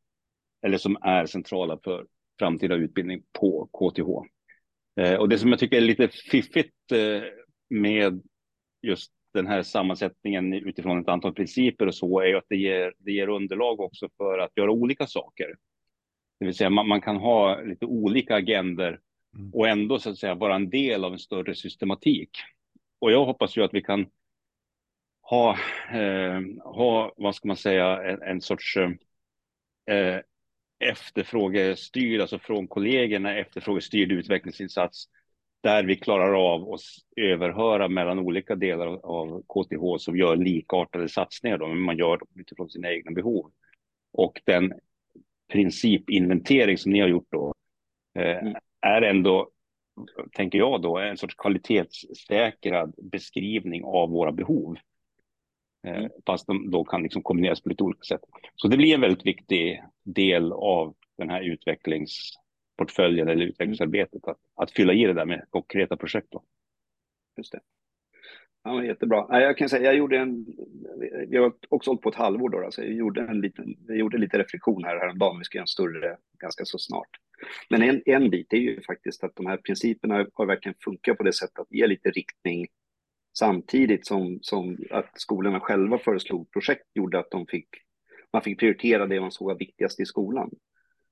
eller 0.65 0.77
som 0.77 0.98
är 1.01 1.25
centrala 1.25 1.79
för 1.83 2.05
framtida 2.39 2.75
utbildning 2.75 3.24
på 3.39 3.69
KTH. 3.74 4.10
Eh, 5.01 5.19
och 5.19 5.29
det 5.29 5.38
som 5.38 5.50
jag 5.50 5.60
tycker 5.60 5.77
är 5.77 5.81
lite 5.81 6.07
fiffigt 6.07 6.91
eh, 6.91 7.24
med 7.69 8.21
just 8.81 9.12
den 9.33 9.47
här 9.47 9.63
sammansättningen 9.63 10.53
utifrån 10.53 11.01
ett 11.01 11.07
antal 11.07 11.33
principer 11.33 11.88
och 11.88 11.95
så 11.95 12.19
är 12.19 12.25
ju 12.25 12.38
att 12.38 12.50
det 12.50 12.55
ger, 12.55 12.93
det 12.97 13.11
ger 13.11 13.29
underlag 13.29 13.79
också 13.79 14.09
för 14.17 14.39
att 14.39 14.57
göra 14.57 14.71
olika 14.71 15.07
saker. 15.07 15.55
Det 16.39 16.45
vill 16.45 16.55
säga 16.55 16.69
man, 16.69 16.88
man 16.88 17.01
kan 17.01 17.17
ha 17.17 17.61
lite 17.61 17.85
olika 17.85 18.35
agender 18.35 19.00
mm. 19.35 19.53
och 19.53 19.67
ändå 19.67 20.00
så 20.00 20.09
att 20.09 20.17
säga 20.17 20.35
vara 20.35 20.55
en 20.55 20.69
del 20.69 21.03
av 21.03 21.13
en 21.13 21.19
större 21.19 21.55
systematik. 21.55 22.29
Och 23.00 23.11
jag 23.11 23.25
hoppas 23.25 23.57
ju 23.57 23.63
att 23.63 23.73
vi 23.73 23.81
kan 23.81 24.05
ha, 25.21 25.57
eh, 25.91 26.41
ha 26.63 27.13
vad 27.17 27.35
ska 27.35 27.47
man 27.47 27.57
säga, 27.57 28.03
en, 28.03 28.21
en 28.21 28.41
sorts 28.41 28.77
eh, 28.77 30.19
efterfrågestyrd, 30.79 32.21
alltså 32.21 32.39
från 32.39 32.67
kollegorna 32.67 33.38
efterfrågestyrd 33.38 34.11
utvecklingsinsats 34.11 35.07
där 35.62 35.84
vi 35.84 35.96
klarar 35.96 36.53
av 36.53 36.74
att 36.74 36.82
överhöra 37.15 37.88
mellan 37.88 38.20
olika 38.20 38.56
delar 38.56 38.88
av 38.88 39.41
KTH 39.41 40.03
som 40.03 40.18
gör 40.18 40.36
likartade 40.36 41.10
satsningar, 41.10 41.58
då, 41.58 41.68
men 41.68 41.82
man 41.82 41.98
gör 41.98 42.18
dem 42.18 42.27
utifrån 42.36 42.70
sina 42.70 42.91
egna 42.91 43.12
behov. 43.12 43.51
Och 44.13 44.41
den 44.46 44.74
principinventering 45.51 46.77
som 46.77 46.91
ni 46.91 47.00
har 47.00 47.08
gjort 47.08 47.27
då 47.32 47.53
eh, 48.20 48.38
mm. 48.38 48.56
är 48.82 49.01
ändå, 49.01 49.50
tänker 50.32 50.58
jag 50.58 50.82
då, 50.82 50.98
en 50.98 51.18
sorts 51.18 51.36
kvalitetssäkrad 51.36 52.96
beskrivning 53.12 53.84
av 53.84 54.10
våra 54.10 54.32
behov. 54.32 54.77
Eh, 55.88 55.98
mm. 55.98 56.10
Fast 56.25 56.48
de 56.48 56.72
då 56.72 56.84
kan 56.84 57.03
liksom 57.03 57.24
kombineras 57.24 57.62
på 57.62 57.70
lite 57.70 57.84
olika 57.84 58.03
sätt. 58.03 58.22
Så 58.56 58.68
det 58.68 58.77
blir 58.77 58.96
en 58.96 59.01
väldigt 59.01 59.25
viktig 59.25 59.84
del 60.03 60.51
av 60.51 60.96
den 61.18 61.30
här 61.30 61.41
portföljen 62.81 63.27
eller 63.27 63.45
utvecklingsarbetet 63.45 64.27
att, 64.27 64.38
att 64.55 64.71
fylla 64.71 64.93
i 64.93 65.05
det 65.05 65.13
där 65.13 65.25
med 65.25 65.45
konkreta 65.50 65.97
projekt. 65.97 66.27
Då. 66.31 66.43
Just 67.38 67.51
det. 67.51 67.59
Ja, 68.63 68.83
jättebra. 68.83 69.41
Jag 69.41 69.57
kan 69.57 69.69
säga, 69.69 69.83
jag 69.83 69.95
gjorde 69.95 70.17
en, 70.17 70.45
vi 71.27 71.38
har 71.38 71.53
också 71.69 71.89
hållit 71.89 72.01
på 72.01 72.09
ett 72.09 72.15
halvår 72.15 72.50
då, 72.50 72.65
alltså 72.65 72.83
jag 72.83 72.93
gjorde 72.93 73.21
en 73.21 73.41
liten, 73.41 73.75
jag 73.88 73.97
gjorde 73.97 74.17
lite 74.17 74.39
reflektion 74.39 74.83
här 74.83 75.00
häromdagen, 75.00 75.39
vi 75.39 75.43
ska 75.43 75.57
göra 75.57 75.63
en 75.63 75.67
större 75.67 76.17
ganska 76.39 76.65
så 76.65 76.77
snart. 76.77 77.09
Men 77.69 77.81
en, 77.81 78.01
en 78.05 78.29
bit 78.29 78.53
är 78.53 78.57
ju 78.57 78.81
faktiskt 78.81 79.23
att 79.23 79.35
de 79.35 79.45
här 79.45 79.57
principerna 79.57 80.25
har 80.33 80.45
verkligen 80.45 80.75
funkat 80.83 81.17
på 81.17 81.23
det 81.23 81.33
sättet 81.33 81.59
att 81.59 81.71
ge 81.71 81.88
lite 81.88 82.09
riktning 82.09 82.67
samtidigt 83.38 84.05
som, 84.07 84.39
som 84.41 84.77
att 84.91 85.19
skolorna 85.19 85.59
själva 85.59 85.97
föreslog 85.97 86.51
projekt 86.51 86.85
gjorde 86.93 87.19
att 87.19 87.31
de 87.31 87.47
fick, 87.47 87.67
man 88.33 88.41
fick 88.41 88.59
prioritera 88.59 89.07
det 89.07 89.21
man 89.21 89.31
såg 89.31 89.47
var 89.47 89.57
viktigast 89.57 90.00
i 90.00 90.05
skolan. 90.05 90.51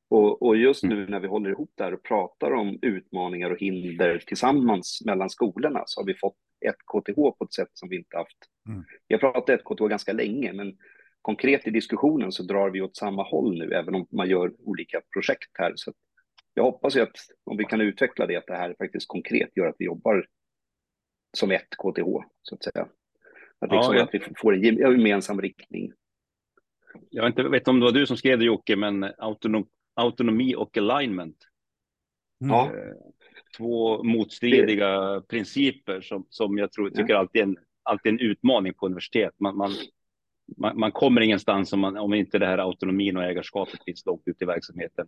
Och, 0.10 0.42
och 0.42 0.58
just 0.58 0.84
nu 0.84 0.96
mm. 0.96 1.12
när 1.12 1.20
vi 1.20 1.28
håller 1.28 1.50
ihop 1.50 1.72
där 1.76 1.94
och 1.94 2.04
pratar 2.04 2.52
om 2.52 2.80
utmaningar 2.82 3.52
och 3.52 3.60
hinder 3.60 4.24
tillsammans 4.28 5.02
mellan 5.06 5.30
skolorna 5.30 5.84
så 5.86 6.02
har 6.02 6.06
vi 6.06 6.16
fått 6.16 6.38
ett 6.66 6.76
KTH 6.76 7.16
på 7.16 7.46
ett 7.46 7.54
sätt 7.54 7.70
som 7.74 7.90
vi 7.90 7.98
inte 7.98 8.18
haft. 8.18 8.38
Mm. 8.68 8.84
Vi 9.08 9.16
har 9.16 9.20
pratat 9.20 9.50
ett 9.50 9.64
KTH 9.64 9.88
ganska 9.88 10.14
länge, 10.14 10.54
men 10.54 10.78
konkret 11.22 11.68
i 11.68 11.70
diskussionen 11.70 12.32
så 12.32 12.44
drar 12.44 12.70
vi 12.70 12.82
åt 12.82 12.98
samma 12.98 13.24
håll 13.24 13.58
nu, 13.58 13.74
även 13.74 13.96
om 13.96 14.08
man 14.12 14.30
gör 14.30 14.54
olika 14.60 15.02
projekt 15.14 15.50
här. 15.54 15.74
Så 15.76 15.94
jag 16.54 16.64
hoppas 16.64 16.96
ju 16.96 17.02
att 17.02 17.18
om 17.44 17.58
vi 17.58 17.66
kan 17.66 17.82
utveckla 17.82 18.26
det, 18.26 18.36
att 18.36 18.48
det 18.48 18.56
här 18.56 18.76
faktiskt 18.80 19.08
konkret 19.08 19.58
gör 19.58 19.68
att 19.68 19.76
vi 19.80 19.86
jobbar 19.86 20.26
som 21.38 21.52
ett 21.52 21.70
KTH, 21.70 22.26
så 22.42 22.56
att 22.56 22.64
säga. 22.64 22.88
Att, 23.62 23.72
liksom, 23.72 23.94
ja, 23.94 24.00
ja. 24.00 24.04
att 24.04 24.14
vi 24.14 24.22
får 24.38 24.54
en 24.54 24.64
gemensam 24.64 25.42
riktning. 25.42 25.92
Jag 27.10 27.24
vet 27.24 27.40
inte 27.40 27.50
vet 27.50 27.68
om 27.68 27.80
det 27.80 27.86
var 27.86 27.92
du 27.92 28.08
som 28.08 28.18
skrev 28.18 28.40
det 28.40 28.46
Jocke, 28.46 28.76
men 28.76 29.04
autonom, 29.18 29.68
autonomi 30.00 30.56
och 30.56 30.78
alignment. 30.78 31.38
Ja. 32.40 32.66
Eh, 32.66 32.94
två 33.58 34.04
motstridiga 34.04 35.00
det... 35.00 35.22
principer 35.22 36.02
som, 36.02 36.26
som 36.30 36.58
jag 36.58 36.72
tror, 36.72 36.90
tycker 36.90 37.16
alltid, 37.16 37.42
är 37.42 37.46
en, 37.46 37.58
alltid 37.84 38.14
en 38.14 38.20
utmaning 38.20 38.74
på 38.74 38.86
universitet. 38.86 39.34
Man, 39.40 39.58
man, 39.58 39.72
man, 40.58 40.80
man 40.80 40.92
kommer 40.92 41.22
ingenstans 41.22 41.74
om, 41.74 41.80
man, 41.80 41.98
om 41.98 42.14
inte 42.14 42.40
det 42.40 42.46
här 42.46 42.58
autonomin 42.58 43.18
och 43.18 43.24
ägarskapet 43.24 43.84
finns 43.86 44.06
långt 44.06 44.24
ut 44.26 44.42
i 44.42 44.46
verksamheten. 44.46 45.08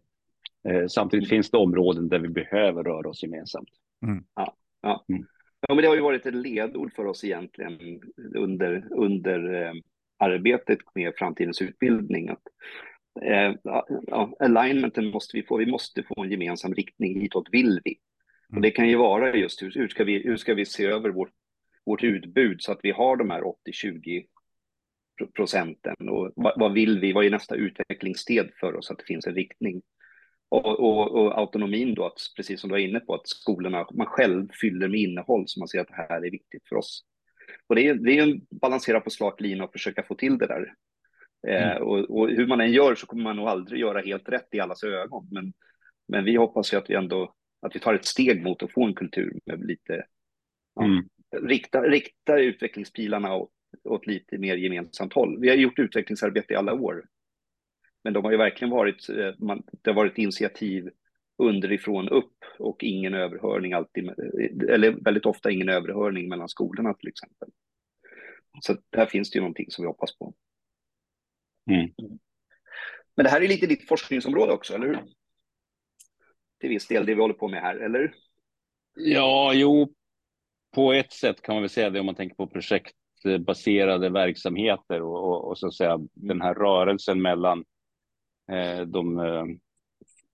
Eh, 0.70 0.88
samtidigt 0.88 1.24
mm. 1.24 1.30
finns 1.30 1.52
det 1.52 1.58
områden 1.58 2.10
där 2.10 2.20
vi 2.20 2.28
behöver 2.28 2.84
röra 2.84 3.10
oss 3.10 3.24
gemensamt. 3.24 3.70
Mm. 4.06 4.24
Ja, 4.36 4.56
ja. 4.82 5.06
Mm. 5.10 5.26
ja, 5.68 5.76
men 5.76 5.82
det 5.82 5.88
har 5.88 5.96
ju 5.96 6.02
varit 6.02 6.26
ett 6.26 6.36
ledord 6.36 6.94
för 6.94 7.06
oss 7.06 7.24
egentligen 7.24 8.02
under, 8.36 8.88
under 8.92 9.54
eh, 9.54 9.74
arbetet 10.18 10.80
med 10.96 11.14
framtidens 11.16 11.62
utbildning. 11.62 12.30
Att, 12.30 12.44
eh, 13.22 13.54
ja, 14.08 14.36
alignmenten 14.40 15.08
måste 15.08 15.38
vi 15.38 15.44
få, 15.44 15.58
vi 15.58 15.66
måste 15.66 16.04
få 16.04 16.24
en 16.24 16.32
gemensam 16.32 16.74
riktning, 16.74 17.22
hitåt 17.22 17.50
vill 17.52 17.82
vi. 17.84 17.96
Och 18.48 18.54
mm. 18.54 18.62
det 18.62 18.72
kan 18.72 18.90
ju 18.90 18.96
vara 18.96 19.36
just 19.36 19.62
hur, 19.62 19.72
hur, 19.76 19.88
ska, 19.88 20.04
vi, 20.04 20.24
hur 20.24 20.38
ska 20.38 20.54
vi 20.54 20.66
se 20.66 20.86
över 20.86 21.10
vårt, 21.10 21.32
vårt 21.86 22.04
utbud 22.04 22.62
så 22.62 22.72
att 22.72 22.80
vi 22.84 22.92
har 22.92 23.18
de 23.18 23.30
här 23.30 23.42
80-20 23.42 24.26
procenten 25.36 26.10
och 26.10 26.32
vad, 26.36 26.60
vad, 26.60 26.74
vill 26.74 27.00
vi, 27.00 27.14
vad 27.14 27.26
är 27.26 27.30
nästa 27.30 27.56
utvecklingssteg 27.56 28.52
för 28.60 28.76
oss, 28.76 28.92
att 28.92 28.98
det 28.98 29.06
finns 29.06 29.28
en 29.28 29.36
riktning. 29.36 29.82
Och, 30.50 30.80
och, 30.80 31.12
och, 31.12 31.38
autonomin 31.40 31.94
då, 31.94 32.06
att, 32.06 32.20
precis 32.36 32.62
som 32.62 32.68
du 32.68 32.72
var 32.72 32.80
inne 32.80 33.00
på, 33.00 33.14
att 33.14 33.28
skolorna, 33.28 33.88
man 33.94 34.08
själv 34.08 34.48
fyller 34.62 34.88
med 34.88 35.00
innehåll 35.00 35.44
så 35.48 35.60
man 35.60 35.68
ser 35.68 35.80
att 35.80 35.88
det 35.88 35.94
här 35.94 36.26
är 36.26 36.32
viktigt 36.32 36.68
för 36.70 36.76
oss. 36.76 37.04
Och 37.68 37.76
det 37.76 37.88
är, 37.88 37.94
det 37.94 38.18
är 38.18 38.24
en 38.24 38.42
balansera 38.62 39.00
på 39.00 39.10
slak 39.10 39.42
lina 39.42 39.64
och 39.64 39.72
försöka 39.72 40.04
få 40.04 40.16
till 40.16 40.38
det 40.38 40.48
där. 40.48 40.74
Eh, 41.48 41.64
mm. 41.64 41.78
Eh, 41.78 41.78
och, 41.78 42.00
och, 42.00 42.30
hur 42.30 42.48
man 42.48 42.62
än 42.62 42.72
gör 42.72 42.96
så 42.96 43.06
kommer 43.06 43.24
man 43.24 43.36
nog 43.36 43.48
aldrig 43.48 43.82
göra 43.82 44.02
helt 44.02 44.30
rätt 44.30 44.48
i 44.52 44.60
allas 44.60 44.84
ögon. 44.84 45.28
Men, 45.32 45.54
men 46.08 46.26
vi 46.26 46.36
hoppas 46.36 46.74
ju 46.74 46.78
att 46.78 46.90
vi 46.90 46.96
ändå 46.96 47.34
att 47.62 47.76
vi 47.76 47.80
tar 47.80 47.94
ett 47.94 48.06
steg 48.06 48.44
mot 48.44 48.64
att 48.64 48.72
få 48.72 48.86
en 48.86 48.94
kultur 48.94 49.40
med 49.46 49.66
lite, 49.66 50.06
ja, 50.76 50.84
mm. 50.84 51.04
rikta, 51.32 51.82
rikta 51.82 52.40
utvecklingspilarna 52.40 53.36
åt, 53.36 53.52
åt 53.84 54.08
lite 54.08 54.38
mer 54.38 54.58
gemensamt 54.58 55.14
håll. 55.14 55.40
Vi 55.40 55.50
har 55.50 55.56
gjort 55.56 55.80
utvecklingsarbete 55.80 56.54
i 56.54 56.56
alla 56.56 56.74
år, 56.74 57.06
men 58.04 58.14
de 58.14 58.24
har 58.24 58.32
ju 58.32 58.38
verkligen 58.38 58.72
varit, 58.72 59.10
eh, 59.10 59.34
man, 59.40 59.64
det 59.82 59.90
har 59.90 59.96
varit 59.96 60.18
initiativ 60.18 60.90
underifrån 61.38 62.10
upp 62.10 62.36
och 62.60 62.84
ingen 62.84 63.14
överhörning 63.14 63.74
alltid, 63.74 64.10
eller 64.70 64.92
väldigt 64.92 65.26
ofta 65.26 65.52
ingen 65.52 65.70
överhörning 65.70 66.30
mellan 66.30 66.50
skolorna 66.50 66.94
till 66.94 67.10
exempel. 67.10 67.50
Så 68.62 68.78
där 68.90 69.06
finns 69.06 69.32
det 69.32 69.38
ju 69.38 69.42
någonting 69.42 69.66
som 69.72 69.84
vi 69.84 69.88
hoppas 69.88 70.18
på. 70.18 70.34
Mm. 71.70 71.92
Men 73.16 73.24
det 73.24 73.30
här 73.30 73.42
är 73.42 73.48
lite 73.48 73.68
ditt 73.68 73.88
forskningsområde 73.88 74.54
också, 74.54 74.74
eller 74.74 74.88
hur? 74.88 75.04
Till 76.60 76.70
viss 76.70 76.88
del 76.88 77.06
det 77.06 77.16
vi 77.16 77.22
håller 77.22 77.34
på 77.34 77.48
med 77.48 77.62
här, 77.62 77.76
eller? 77.76 78.14
Ja, 78.96 79.54
jo, 79.54 79.94
på 80.76 80.94
ett 80.94 81.14
sätt 81.14 81.42
kan 81.42 81.56
man 81.56 81.62
väl 81.62 81.70
säga 81.70 81.90
det 81.90 82.00
om 82.00 82.06
man 82.06 82.16
tänker 82.16 82.36
på 82.36 82.48
projektbaserade 82.48 84.10
verksamheter 84.10 85.02
och, 85.02 85.24
och, 85.24 85.48
och 85.48 85.58
så 85.58 85.68
att 85.68 85.76
säga 85.76 86.00
den 86.14 86.42
här 86.42 86.54
rörelsen 86.54 87.22
mellan 87.22 87.66
eh, 88.52 88.82
de, 88.82 89.20
eh, 89.20 89.46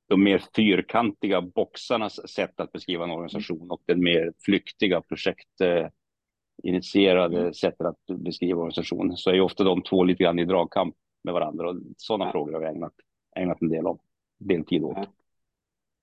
de 0.09 0.23
mer 0.23 0.43
fyrkantiga 0.55 1.41
boxarnas 1.41 2.29
sätt 2.29 2.59
att 2.59 2.71
beskriva 2.71 3.03
en 3.03 3.11
organisation 3.11 3.71
och 3.71 3.81
den 3.85 4.03
mer 4.03 4.33
flyktiga 4.45 5.01
projektinitierade 5.01 7.39
mm. 7.39 7.53
sättet 7.53 7.87
att 7.87 8.05
beskriva 8.19 8.59
organisationen 8.59 9.17
så 9.17 9.29
är 9.29 9.33
ju 9.33 9.41
ofta 9.41 9.63
de 9.63 9.83
två 9.83 10.03
lite 10.03 10.23
grann 10.23 10.39
i 10.39 10.45
dragkamp 10.45 10.95
med 11.27 11.33
varandra 11.33 11.69
och 11.69 11.75
sådana 11.97 12.25
ja. 12.25 12.31
frågor 12.31 12.53
har 12.53 12.59
vi 12.59 12.65
ägnat, 12.65 12.93
ägnat 13.35 13.61
en 13.61 13.69
del 13.69 13.87
av 13.87 13.99
deltid 14.37 14.83
åt. 14.83 14.97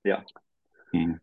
Ja. 0.03 0.23
ja. 0.93 1.01
Mm. 1.01 1.19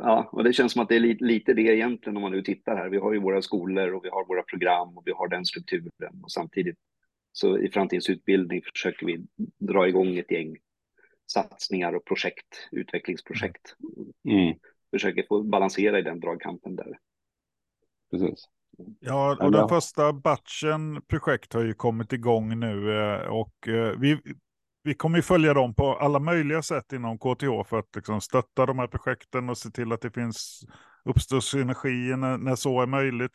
Ja, 0.00 0.28
och 0.32 0.44
det 0.44 0.52
känns 0.52 0.72
som 0.72 0.82
att 0.82 0.88
det 0.88 0.96
är 0.96 1.00
lite, 1.00 1.24
lite 1.24 1.54
det 1.54 1.62
egentligen 1.62 2.16
om 2.16 2.22
man 2.22 2.32
nu 2.32 2.42
tittar 2.42 2.76
här. 2.76 2.88
Vi 2.88 2.98
har 2.98 3.12
ju 3.12 3.20
våra 3.20 3.42
skolor 3.42 3.92
och 3.92 4.04
vi 4.04 4.08
har 4.08 4.26
våra 4.26 4.42
program 4.42 4.98
och 4.98 5.02
vi 5.06 5.12
har 5.12 5.28
den 5.28 5.44
strukturen 5.44 6.22
och 6.22 6.32
samtidigt 6.32 6.78
så 7.32 7.58
i 7.58 7.70
framtidens 7.70 8.10
utbildning 8.10 8.62
försöker 8.62 9.06
vi 9.06 9.26
dra 9.58 9.88
igång 9.88 10.16
ett 10.16 10.30
gäng 10.30 10.56
satsningar 11.26 11.92
och 11.92 12.04
projekt, 12.04 12.68
utvecklingsprojekt. 12.72 13.76
Mm. 14.28 14.58
Försöker 14.90 15.24
få 15.28 15.42
balansera 15.42 15.98
i 15.98 16.02
den 16.02 16.20
dragkampen 16.20 16.76
där. 16.76 16.98
Precis. 18.10 18.44
Ja, 19.00 19.36
och 19.40 19.52
den 19.52 19.68
första 19.68 20.12
batchen 20.12 21.02
projekt 21.08 21.52
har 21.52 21.62
ju 21.62 21.74
kommit 21.74 22.12
igång 22.12 22.60
nu 22.60 22.98
eh, 22.98 23.20
och 23.20 23.68
eh, 23.68 23.98
vi, 23.98 24.20
vi 24.82 24.94
kommer 24.94 25.18
ju 25.18 25.22
följa 25.22 25.54
dem 25.54 25.74
på 25.74 25.94
alla 25.94 26.18
möjliga 26.18 26.62
sätt 26.62 26.92
inom 26.92 27.18
KTH 27.18 27.68
för 27.68 27.78
att 27.78 27.96
liksom 27.96 28.20
stötta 28.20 28.66
de 28.66 28.78
här 28.78 28.86
projekten 28.86 29.48
och 29.50 29.58
se 29.58 29.70
till 29.70 29.92
att 29.92 30.00
det 30.00 30.10
finns 30.10 30.64
uppstår 31.04 31.40
synergier 31.40 32.16
när, 32.16 32.38
när 32.38 32.54
så 32.56 32.82
är 32.82 32.86
möjligt. 32.86 33.32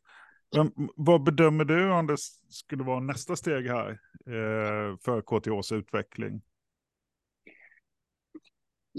Men 0.55 0.71
vad 0.95 1.23
bedömer 1.23 1.65
du 1.65 1.91
om 1.91 2.07
det 2.07 2.17
skulle 2.49 2.83
vara 2.83 2.99
nästa 2.99 3.35
steg 3.35 3.67
här 3.67 3.89
eh, 4.25 4.97
för 5.05 5.21
KTHs 5.21 5.71
utveckling? 5.71 6.41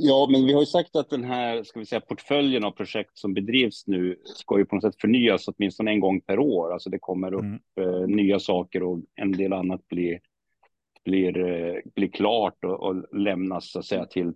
Ja, 0.03 0.29
men 0.31 0.47
vi 0.47 0.53
har 0.53 0.61
ju 0.61 0.67
sagt 0.67 0.97
att 0.97 1.11
den 1.11 1.25
här 1.25 1.63
ska 1.63 1.79
vi 1.79 1.87
säga, 1.87 2.01
portföljen 2.01 2.65
av 2.65 2.71
projekt 2.71 3.19
som 3.19 3.35
bedrivs 3.35 3.87
nu 3.87 4.17
ska 4.25 4.59
ju 4.59 4.65
på 4.65 4.75
något 4.75 4.83
sätt 4.83 5.01
förnyas 5.01 5.49
åtminstone 5.49 5.91
en 5.91 6.01
gång 6.01 6.21
per 6.21 6.39
år. 6.39 6.73
Alltså 6.73 6.91
det 6.91 6.99
kommer 6.99 7.35
upp 7.35 7.43
mm. 7.43 7.95
eh, 7.95 8.07
nya 8.07 8.39
saker 8.39 8.83
och 8.83 9.01
en 9.15 9.33
del 9.33 9.53
annat 9.53 9.89
blir, 9.89 10.21
blir, 11.05 11.39
eh, 11.39 11.75
blir 11.95 12.09
klart 12.09 12.65
och, 12.65 12.83
och, 12.83 13.19
lämnas 13.19 13.73
så 13.73 13.79
att 13.79 13.85
säga, 13.85 14.07
till, 14.07 14.33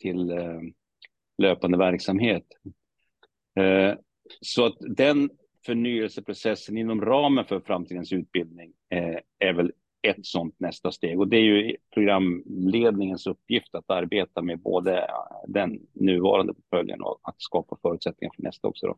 till 0.00 0.30
eh, 0.30 0.60
löpande 1.38 1.78
verksamhet. 1.78 2.46
Eh, 3.58 3.94
så 4.40 4.66
att 4.66 4.76
den 4.80 5.30
förnyelseprocessen 5.66 6.78
inom 6.78 7.00
ramen 7.00 7.44
för 7.44 7.60
framtidens 7.60 8.12
utbildning 8.12 8.72
eh, 8.90 9.16
är 9.38 9.52
väl 9.52 9.72
ett 10.06 10.26
sådant 10.26 10.60
nästa 10.60 10.92
steg. 10.92 11.20
Och 11.20 11.28
det 11.28 11.36
är 11.36 11.42
ju 11.42 11.76
programledningens 11.94 13.26
uppgift 13.26 13.74
att 13.74 13.90
arbeta 13.90 14.42
med 14.42 14.58
både 14.58 15.10
den 15.46 15.80
nuvarande 15.92 16.54
portföljen 16.54 17.02
och 17.02 17.18
att 17.22 17.42
skapa 17.42 17.76
förutsättningar 17.82 18.32
för 18.36 18.42
nästa 18.42 18.68
också. 18.68 18.86
Då. 18.86 18.96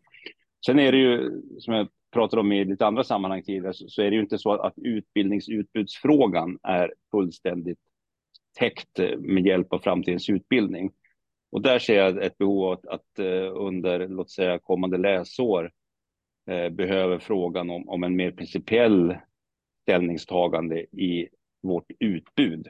Sen 0.67 0.79
är 0.79 0.93
det 0.93 0.99
ju, 0.99 1.43
som 1.59 1.75
jag 1.75 1.89
pratade 2.13 2.41
om 2.41 2.53
i 2.53 2.65
lite 2.65 2.87
andra 2.87 3.05
sammanhang 3.05 3.43
tidigare, 3.43 3.73
så 3.75 4.03
är 4.03 4.11
det 4.11 4.17
ju 4.17 4.23
inte 4.23 4.39
så 4.39 4.53
att 4.53 4.75
utbildningsutbudsfrågan 4.77 6.59
är 6.63 6.95
fullständigt 7.11 7.79
täckt 8.59 8.99
eh, 8.99 9.19
med 9.19 9.47
hjälp 9.47 9.73
av 9.73 9.79
framtidens 9.79 10.31
utbildning. 10.31 10.91
Och 11.51 11.63
där 11.63 11.79
ser 11.79 11.97
jag 11.97 12.23
ett 12.23 12.39
behov 12.39 12.73
att, 12.73 12.87
att 12.87 13.19
eh, 13.19 13.57
under, 13.57 14.09
låt 14.09 14.31
säga 14.31 14.59
kommande 14.59 14.99
läsår, 14.99 15.73
eh, 16.51 16.69
behöver 16.69 17.19
frågan 17.19 17.71
om, 17.71 17.89
om 17.89 18.05
en 18.05 18.17
mer 18.17 18.31
principiell 18.31 19.17
ställningstagande 19.89 20.81
i 20.81 21.29
vårt 21.63 21.91
utbud, 21.99 22.69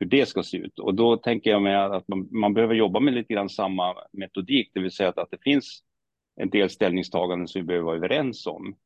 hur 0.00 0.06
det 0.06 0.26
ska 0.26 0.42
se 0.42 0.56
ut. 0.56 0.78
Och 0.78 0.94
då 0.94 1.16
tänker 1.16 1.50
jag 1.50 1.62
mig 1.62 1.74
att 1.74 2.08
man, 2.08 2.28
man 2.30 2.54
behöver 2.54 2.74
jobba 2.74 3.00
med 3.00 3.14
lite 3.14 3.34
grann 3.34 3.48
samma 3.48 3.94
metodik, 4.12 4.70
det 4.74 4.80
vill 4.80 4.90
säga 4.90 5.08
att, 5.08 5.18
att 5.18 5.30
det 5.30 5.42
finns 5.42 5.82
en 6.36 6.50
del 6.50 6.70
ställningstaganden 6.70 7.48
som 7.48 7.60
vi 7.60 7.66
behöver 7.66 7.84
vara 7.84 7.96
överens 7.96 8.46
om. 8.46 8.76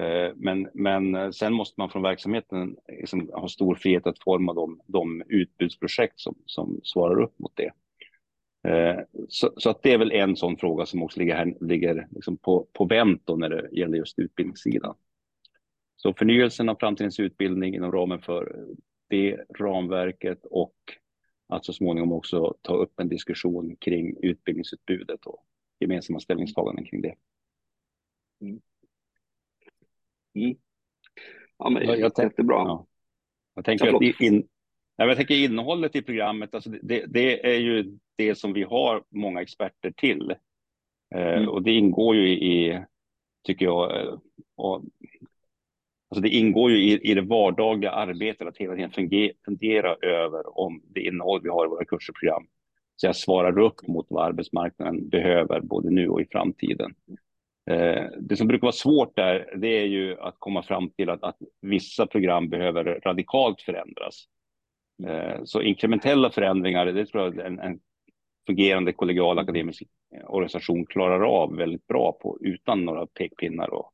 Eh, 0.00 0.32
men, 0.36 0.68
men 0.74 1.14
eh, 1.14 1.30
sen 1.30 1.52
måste 1.52 1.80
man 1.80 1.90
från 1.90 2.02
verksamheten 2.02 2.76
liksom 2.88 3.30
ha 3.32 3.48
stor 3.48 3.74
frihet 3.74 4.06
att 4.06 4.22
forma 4.22 4.54
de, 4.54 4.80
de 4.86 5.22
utbudsprojekt 5.28 6.20
som, 6.20 6.34
som 6.46 6.80
svarar 6.84 7.22
upp 7.22 7.38
mot 7.38 7.52
det. 7.54 7.72
Eh, 8.70 9.00
så, 9.28 9.52
så, 9.56 9.70
att 9.70 9.82
det 9.82 9.92
är 9.92 9.98
väl 9.98 10.12
en 10.12 10.36
sån 10.36 10.56
fråga 10.56 10.86
som 10.86 11.02
också 11.02 11.20
ligger, 11.20 11.36
här, 11.36 11.54
ligger 11.60 12.08
liksom 12.10 12.36
på, 12.36 12.66
på 12.72 12.84
vänt 12.84 13.22
när 13.36 13.48
det 13.48 13.68
gäller 13.72 13.98
just 13.98 14.18
utbildningssidan. 14.18 14.94
Så 15.96 16.14
förnyelsen 16.14 16.68
av 16.68 16.76
framtidens 16.80 17.20
utbildning 17.20 17.74
inom 17.74 17.92
ramen 17.92 18.22
för 18.22 18.66
det 19.08 19.40
ramverket 19.58 20.46
och 20.50 20.74
att 21.48 21.64
så 21.64 21.72
småningom 21.72 22.12
också 22.12 22.54
ta 22.62 22.74
upp 22.74 23.00
en 23.00 23.08
diskussion 23.08 23.76
kring 23.76 24.16
utbildningsutbudet 24.22 25.26
och 25.26 25.44
gemensamma 25.80 26.20
ställningstaganden 26.20 26.84
kring 26.84 27.02
det. 27.02 27.14
Mm. 28.40 28.60
Mm. 30.34 30.56
Ja, 31.58 31.70
men 31.70 31.86
jag, 31.86 31.98
jag 31.98 32.12
jättebra. 32.18 32.56
Ja. 32.56 32.86
Jag 33.54 33.64
tänker 33.64 33.96
att 33.96 34.20
in, 34.20 34.48
jag 34.96 35.16
tänker 35.16 35.34
innehållet 35.34 35.96
i 35.96 36.02
programmet, 36.02 36.54
alltså 36.54 36.70
det, 36.70 37.06
det, 37.06 37.46
är 37.46 37.60
ju 37.60 37.98
det 38.16 38.34
som 38.34 38.52
vi 38.52 38.62
har 38.62 39.04
många 39.10 39.42
experter 39.42 39.90
till. 39.90 40.30
Eh, 41.14 41.36
mm. 41.36 41.48
och 41.48 41.62
det 41.62 41.72
ingår 41.72 42.16
ju 42.16 42.28
i, 42.28 42.84
tycker 43.42 43.64
jag, 43.64 44.00
eh, 44.00 44.18
och, 44.54 44.84
alltså 46.08 46.22
det 46.22 46.28
ingår 46.28 46.70
ju 46.70 46.76
i, 46.76 47.10
i 47.10 47.14
det 47.14 47.22
vardagliga 47.22 47.90
arbetet 47.90 48.48
att 48.48 48.56
hela 48.56 48.74
tiden 48.74 49.30
fundera 49.44 49.94
över 49.94 50.58
om 50.58 50.82
det 50.94 51.00
innehåll 51.00 51.40
vi 51.42 51.48
har 51.48 51.66
i 51.66 51.68
våra 51.68 51.84
kurser 51.84 52.12
och 52.12 52.18
program 52.20 52.46
så 52.96 53.06
jag 53.06 53.16
svarar 53.16 53.58
upp 53.58 53.86
mot 53.86 54.06
vad 54.08 54.26
arbetsmarknaden 54.26 55.08
behöver 55.08 55.60
både 55.60 55.90
nu 55.90 56.08
och 56.08 56.20
i 56.20 56.26
framtiden. 56.30 56.94
Eh, 57.70 58.04
det 58.20 58.36
som 58.36 58.48
brukar 58.48 58.62
vara 58.62 58.72
svårt 58.72 59.16
där, 59.16 59.54
det 59.56 59.68
är 59.68 59.86
ju 59.86 60.20
att 60.20 60.36
komma 60.38 60.62
fram 60.62 60.90
till 60.90 61.10
att, 61.10 61.22
att 61.22 61.36
vissa 61.60 62.06
program 62.06 62.48
behöver 62.48 62.84
radikalt 62.84 63.62
förändras. 63.62 64.24
Eh, 65.06 65.44
så 65.44 65.62
inkrementella 65.62 66.30
förändringar, 66.30 66.86
det 66.86 67.06
tror 67.06 67.24
jag 67.24 67.46
en, 67.46 67.58
en 67.58 67.80
fungerande 68.46 68.92
kollegial 68.92 69.38
akademisk 69.38 69.82
organisation 70.26 70.86
klarar 70.86 71.20
av 71.20 71.56
väldigt 71.56 71.86
bra 71.86 72.12
på 72.12 72.38
utan 72.40 72.84
några 72.84 73.06
pekpinnar 73.06 73.74
och, 73.74 73.92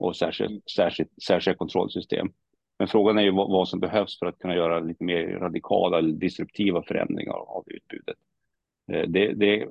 och 0.00 0.16
särskilt, 0.16 0.70
särskilt, 0.70 1.22
särskilda 1.22 1.58
kontrollsystem. 1.58 2.32
Men 2.78 2.88
frågan 2.88 3.18
är 3.18 3.22
ju 3.22 3.30
vad, 3.30 3.50
vad, 3.50 3.68
som 3.68 3.80
behövs 3.80 4.18
för 4.18 4.26
att 4.26 4.38
kunna 4.38 4.54
göra 4.54 4.80
lite 4.80 5.04
mer 5.04 5.26
radikala 5.26 5.98
eller 5.98 6.12
disruptiva 6.12 6.82
förändringar 6.82 7.32
av 7.32 7.64
utbudet. 7.66 8.16
Eh, 8.92 9.08
det, 9.08 9.32
det 9.32 9.68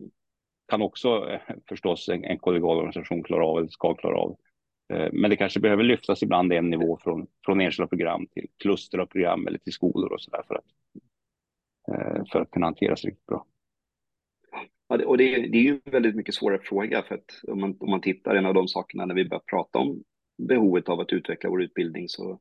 kan 0.67 0.81
också 0.81 1.29
eh, 1.29 1.55
förstås 1.69 2.09
en, 2.09 2.24
en 2.24 2.39
kollegial 2.39 2.77
organisation 2.77 3.24
klara 3.24 3.45
av 3.45 3.57
eller 3.57 3.67
ska 3.67 3.93
klara 3.93 4.17
av. 4.17 4.38
Eh, 4.93 5.09
men 5.12 5.29
det 5.29 5.36
kanske 5.36 5.59
behöver 5.59 5.83
lyftas 5.83 6.24
ibland 6.24 6.53
en 6.53 6.69
nivå 6.69 7.00
från, 7.03 7.27
från 7.45 7.62
enskilda 7.62 7.88
program 7.88 8.27
till 8.27 8.48
kluster 8.57 8.98
av 8.98 9.05
program 9.05 9.48
eller 9.48 9.57
till 9.57 9.74
skolor 9.74 10.13
och 10.13 10.21
så 10.21 10.31
där 10.31 10.43
för 10.48 10.55
att, 10.55 10.65
för 12.31 12.41
att 12.41 12.51
kunna 12.51 12.65
hanteras 12.65 13.05
riktigt 13.05 13.25
bra. 13.25 13.45
Ja, 14.88 15.05
och 15.05 15.17
det, 15.17 15.25
det 15.25 15.57
är 15.57 15.63
ju 15.63 15.81
en 15.86 15.91
väldigt 15.91 16.15
mycket 16.15 16.36
svårare 16.36 16.59
fråga 16.63 17.03
för 17.03 17.15
att 17.15 17.41
om 17.48 17.62
man, 17.62 17.77
om 17.79 17.89
man 17.89 18.01
tittar 18.01 18.36
en 18.36 18.45
av 18.45 18.53
de 18.53 18.67
sakerna 18.67 19.05
när 19.05 19.15
vi 19.15 19.25
börjar 19.25 19.43
prata 19.45 19.79
om 19.79 20.03
behovet 20.48 20.89
av 20.89 21.00
att 21.00 21.13
utveckla 21.13 21.50
vår 21.50 21.62
utbildning 21.62 22.10
så, 22.10 22.39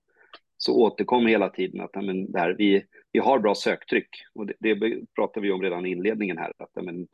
så 0.56 0.82
återkommer 0.82 1.30
hela 1.30 1.48
tiden 1.48 1.80
att 1.80 2.04
men, 2.04 2.32
där, 2.32 2.54
vi, 2.58 2.84
vi 3.12 3.18
har 3.18 3.38
bra 3.38 3.54
söktryck 3.54 4.08
och 4.34 4.46
det, 4.46 4.54
det 4.60 5.00
pratar 5.14 5.40
vi 5.40 5.50
om 5.50 5.62
redan 5.62 5.86
i 5.86 5.90
inledningen 5.90 6.38
här 6.38 6.52
att 6.58 6.84
men, 6.84 7.06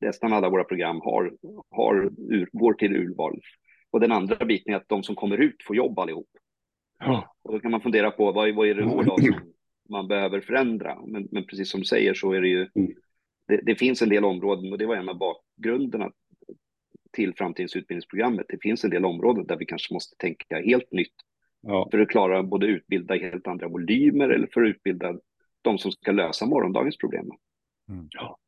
nästan 0.00 0.32
alla 0.32 0.50
våra 0.50 0.64
program 0.64 1.00
har, 1.00 1.32
har 1.70 2.10
ur, 2.28 2.48
går 2.52 2.72
till 2.72 2.96
urval. 2.96 3.40
Och 3.90 4.00
den 4.00 4.12
andra 4.12 4.44
biten 4.46 4.72
är 4.72 4.76
att 4.76 4.88
de 4.88 5.02
som 5.02 5.14
kommer 5.14 5.38
ut 5.38 5.62
får 5.66 5.76
jobb 5.76 5.98
allihop. 5.98 6.28
Ja. 6.98 7.34
Och 7.42 7.52
då 7.52 7.60
kan 7.60 7.70
man 7.70 7.80
fundera 7.80 8.10
på 8.10 8.32
vad, 8.32 8.54
vad 8.54 8.68
är 8.68 8.74
det 8.74 8.82
då, 8.82 9.16
som 9.18 9.34
man 9.88 10.08
behöver 10.08 10.40
förändra? 10.40 10.98
Men, 11.06 11.28
men, 11.30 11.44
precis 11.46 11.70
som 11.70 11.80
du 11.80 11.86
säger 11.86 12.14
så 12.14 12.32
är 12.32 12.40
det 12.40 12.48
ju, 12.48 12.68
mm. 12.74 12.92
det, 13.48 13.60
det, 13.62 13.74
finns 13.74 14.02
en 14.02 14.08
del 14.08 14.24
områden 14.24 14.72
och 14.72 14.78
det 14.78 14.86
var 14.86 14.96
en 14.96 15.08
av 15.08 15.18
bakgrunderna 15.18 16.10
till 17.12 17.34
framtidens 17.34 17.76
utbildningsprogrammet. 17.76 18.46
Det 18.48 18.62
finns 18.62 18.84
en 18.84 18.90
del 18.90 19.04
områden 19.04 19.46
där 19.46 19.56
vi 19.56 19.66
kanske 19.66 19.94
måste 19.94 20.16
tänka 20.16 20.62
helt 20.64 20.92
nytt 20.92 21.14
ja. 21.60 21.88
för 21.90 21.98
att 21.98 22.08
klara 22.08 22.42
både 22.42 22.66
utbilda 22.66 23.14
helt 23.14 23.46
andra 23.46 23.68
volymer 23.68 24.28
eller 24.28 24.46
för 24.46 24.62
att 24.62 24.68
utbilda 24.68 25.14
de 25.62 25.78
som 25.78 25.92
ska 25.92 26.12
lösa 26.12 26.46
morgondagens 26.46 26.96
problem. 26.96 27.30
Mm. 27.88 28.08
Ja. 28.10 28.38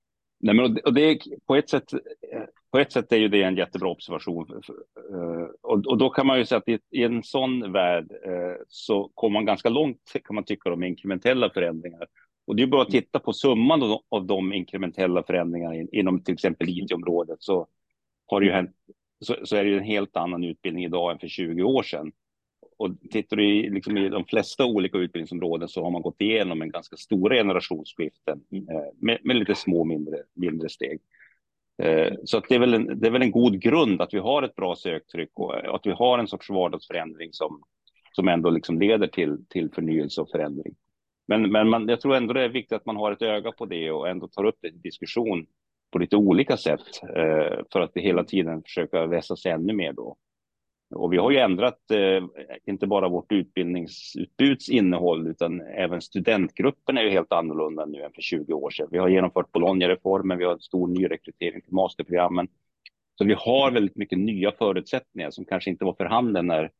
Nej, 0.41 0.55
men 0.55 0.79
och 0.85 0.95
det, 0.95 1.19
på, 1.47 1.57
ett 1.57 1.71
sätt, 1.71 1.85
på 2.71 2.79
ett 2.79 2.93
sätt 2.93 3.13
är 3.13 3.17
ju 3.17 3.29
det 3.29 3.43
en 3.43 3.57
jättebra 3.57 3.89
observation. 3.89 4.63
Eh, 5.13 5.47
och, 5.63 5.87
och 5.87 5.99
då 5.99 6.11
kan 6.11 6.27
man 6.27 6.39
ju 6.39 6.45
säga 6.45 6.59
att 6.59 6.69
i, 6.69 6.79
i 6.91 7.03
en 7.03 7.23
sån 7.23 7.73
värld 7.73 8.13
eh, 8.25 8.57
så 8.69 9.11
kommer 9.15 9.33
man 9.33 9.45
ganska 9.45 9.69
långt 9.69 10.13
kan 10.25 10.35
man 10.35 10.45
tycka 10.45 10.73
om 10.73 10.85
inkrementella 10.85 11.51
förändringar. 11.51 12.07
Och 12.47 12.57
det 12.57 12.63
är 12.63 12.67
bara 12.67 12.83
att 12.83 12.91
titta 12.91 13.19
på 13.19 13.33
summan 13.33 13.99
av, 14.09 14.27
de 14.27 14.53
inkrementella 14.53 15.23
förändringarna 15.23 15.75
in, 15.75 15.89
inom 15.93 16.23
till 16.23 16.35
exempel 16.35 16.69
IT-området 16.69 17.43
så 17.43 17.67
har 18.27 18.41
det 18.41 18.47
ju 18.47 18.53
hänt, 18.53 18.71
så, 19.21 19.37
så, 19.45 19.57
är 19.57 19.65
det 19.65 19.71
ju 19.71 19.77
en 19.77 19.85
helt 19.85 20.17
annan 20.17 20.45
utbildning 20.45 20.85
idag 20.85 21.13
än 21.13 21.19
för 21.19 21.29
20 21.29 21.63
år 21.63 21.83
sedan 21.83 22.13
och 22.77 22.91
tittar 23.11 23.37
du 23.37 23.49
i, 23.49 23.71
liksom 23.71 23.97
i 23.97 24.09
de 24.09 24.25
flesta 24.25 24.65
olika 24.65 24.99
utbildningsområden 24.99 25.69
så 25.69 25.85
har 25.85 25.91
man 25.91 26.03
gått 26.03 26.21
igenom 26.21 26.63
en 26.63 26.71
ganska 26.71 26.97
stora 26.97 27.35
generationsskiften 27.35 28.41
eh, 28.53 28.93
med, 29.01 29.19
med, 29.23 29.37
lite 29.37 29.55
små 29.55 29.85
mindre, 29.85 30.17
mindre 30.35 30.69
steg. 30.69 31.01
Eh, 31.83 32.13
så 32.25 32.39
att 32.39 32.45
det, 32.49 32.55
är 32.55 32.59
väl 32.59 32.75
en, 32.75 33.01
det 33.01 33.07
är 33.07 33.11
väl 33.11 33.23
en 33.23 33.31
god 33.31 33.61
grund 33.61 34.03
att 34.03 34.15
vi 34.15 34.19
har 34.19 34.43
ett 34.43 34.55
bra 34.55 34.77
söktryck 34.77 35.31
och 35.35 35.75
att 35.75 35.87
vi 35.87 35.91
har 35.91 36.19
en 36.19 36.29
sorts 36.29 36.51
vardagsförändring 36.51 37.33
som, 37.33 37.63
som 38.13 38.29
ändå 38.29 38.51
liksom 38.51 38.79
leder 38.79 39.07
till, 39.07 39.45
till 39.49 39.71
förnyelse 39.71 40.21
och 40.21 40.31
förändring. 40.31 40.75
Men, 41.27 41.53
men 41.53 41.69
man, 41.69 41.89
jag 41.89 42.01
tror 42.01 42.15
ändå 42.15 42.33
det 42.33 42.45
är 42.45 42.49
viktigt 42.49 42.77
att 42.77 42.87
man 42.87 42.97
har 42.97 43.13
ett 43.13 43.23
öga 43.23 43.53
på 43.53 43.67
det 43.67 43.91
och 43.91 44.09
ändå 44.09 44.29
tar 44.29 44.45
upp 44.45 44.59
det 44.61 44.69
i 44.69 44.71
diskussion 44.71 45.47
på 45.95 45.99
lite 45.99 46.17
olika 46.17 46.57
sätt 46.57 47.03
eh, 47.03 47.59
för 47.73 47.81
att 47.81 47.93
hela 47.95 48.25
tiden 48.25 48.63
försöka 48.63 49.07
vässa 49.07 49.37
sig 49.37 49.53
ännu 49.53 49.73
mer 49.73 49.93
då. 49.93 50.17
Och 50.95 51.13
vi 51.13 51.17
har 51.17 51.31
ju 51.31 51.39
ändrat 51.39 51.91
eh, 51.91 52.25
inte 52.67 52.87
bara 52.87 53.09
vårt 53.09 53.33
utbildningsutbuds 53.33 54.69
innehåll 54.69 55.29
utan 55.29 55.61
även 55.61 56.01
studentgruppen 56.01 56.99
är 56.99 57.03
ju 57.03 57.11
helt 57.11 57.33
annorlunda 57.33 57.87
nu 57.87 58.03
än 58.03 58.13
för 58.13 58.23
20 58.23 58.53
år 58.53 58.71
sedan. 58.71 58.89
Vi 58.91 58.99
har 58.99 59.09
genomfört 59.09 59.53
Bologna-reformen, 59.53 60.39
vi 60.39 60.45
har 60.45 60.53
en 60.53 60.61
stor 60.61 60.89
nyrekrytering 60.89 61.61
till 61.61 61.75
masterprogrammen. 61.75 62.49
Så 63.19 63.25
vi 63.25 63.35
har 63.39 63.71
väldigt 63.71 63.97
mycket 63.97 64.19
nya 64.19 64.53
förutsättningar 64.53 65.31
som 65.31 65.45
kanske 65.45 65.71
inte 65.71 65.85
var 65.85 65.95
för 65.95 66.05
handen 66.05 66.47
när 66.47 66.71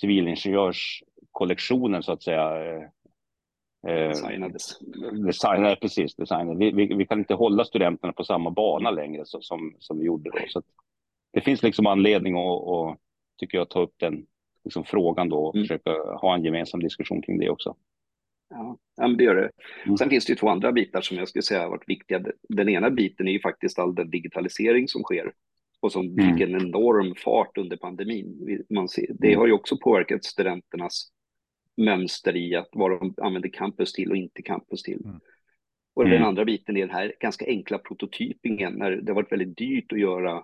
civilingenjörskollektionen 0.00 2.02
så 2.02 2.12
att 2.12 2.22
säga 2.22 2.74
eh 2.74 2.82
designades. 3.86 4.78
Designade, 5.26 5.76
precis, 5.76 6.14
designade. 6.14 6.58
Vi, 6.58 6.70
vi, 6.70 6.94
vi, 6.94 7.06
kan 7.06 7.18
inte 7.18 7.34
hålla 7.34 7.64
studenterna 7.64 8.12
på 8.12 8.24
samma 8.24 8.50
bana 8.50 8.90
längre 8.90 9.22
så, 9.26 9.40
som, 9.40 9.76
som 9.78 9.98
vi 9.98 10.04
gjorde 10.04 10.30
då. 10.30 10.38
Så 10.48 10.62
det 11.32 11.40
finns 11.40 11.62
liksom 11.62 11.86
anledning 11.86 12.34
att, 12.34 12.68
att 12.68 12.98
tycker 13.38 13.58
jag, 13.58 13.70
ta 13.70 13.82
upp 13.82 13.94
den 13.96 14.26
liksom, 14.64 14.84
frågan 14.84 15.28
då 15.28 15.38
och 15.38 15.54
mm. 15.54 15.64
försöka 15.64 15.90
ha 16.20 16.34
en 16.34 16.44
gemensam 16.44 16.80
diskussion 16.80 17.22
kring 17.22 17.38
det 17.38 17.50
också. 17.50 17.76
Ja, 18.50 18.78
ja 18.96 19.08
men 19.08 19.16
det 19.16 19.24
gör 19.24 19.34
det. 19.34 19.50
Mm. 19.84 19.96
Sen 19.96 20.10
finns 20.10 20.26
det 20.26 20.30
ju 20.30 20.36
två 20.36 20.48
andra 20.48 20.72
bitar 20.72 21.00
som 21.00 21.16
jag 21.16 21.28
skulle 21.28 21.42
säga 21.42 21.62
har 21.62 21.70
varit 21.70 21.88
viktiga. 21.88 22.24
Den 22.48 22.68
ena 22.68 22.90
biten 22.90 23.28
är 23.28 23.32
ju 23.32 23.40
faktiskt 23.40 23.78
all 23.78 23.94
den 23.94 24.10
digitalisering 24.10 24.88
som 24.88 25.02
sker 25.02 25.32
och 25.80 25.92
som 25.92 26.06
mm. 26.06 26.14
fick 26.16 26.48
en 26.48 26.54
enorm 26.54 27.14
fart 27.14 27.58
under 27.58 27.76
pandemin. 27.76 28.58
Man 28.70 28.88
ser, 28.88 29.06
det 29.18 29.26
mm. 29.26 29.38
har 29.38 29.46
ju 29.46 29.52
också 29.52 29.76
påverkat 29.76 30.24
studenternas 30.24 31.12
mönster 31.76 32.36
i 32.36 32.54
att 32.54 32.68
vad 32.72 32.90
de 32.90 33.14
använder 33.22 33.48
campus 33.48 33.92
till 33.92 34.10
och 34.10 34.16
inte 34.16 34.42
campus 34.42 34.82
till. 34.82 35.04
Mm. 35.04 35.20
Och 35.94 36.04
den 36.04 36.12
mm. 36.12 36.28
andra 36.28 36.44
biten 36.44 36.76
är 36.76 36.80
den 36.80 36.96
här 36.96 37.14
ganska 37.20 37.46
enkla 37.46 37.78
prototypingen 37.78 38.72
när 38.74 38.90
det 38.90 39.12
har 39.12 39.14
varit 39.14 39.32
väldigt 39.32 39.56
dyrt 39.56 39.92
att 39.92 40.00
göra 40.00 40.42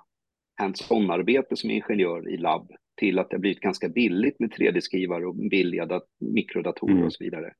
hands-on-arbete 0.54 1.56
som 1.56 1.70
ingenjör 1.70 2.28
i 2.28 2.36
labb 2.36 2.70
till 2.96 3.18
att 3.18 3.30
det 3.30 3.36
har 3.36 3.40
blivit 3.40 3.60
ganska 3.60 3.88
billigt 3.88 4.40
med 4.40 4.52
3D-skrivare 4.52 5.26
och 5.26 5.34
billiga 5.36 6.00
mikrodatorer 6.20 6.92
mm. 6.92 7.04
och 7.04 7.12
så 7.12 7.24
vidare. 7.24 7.52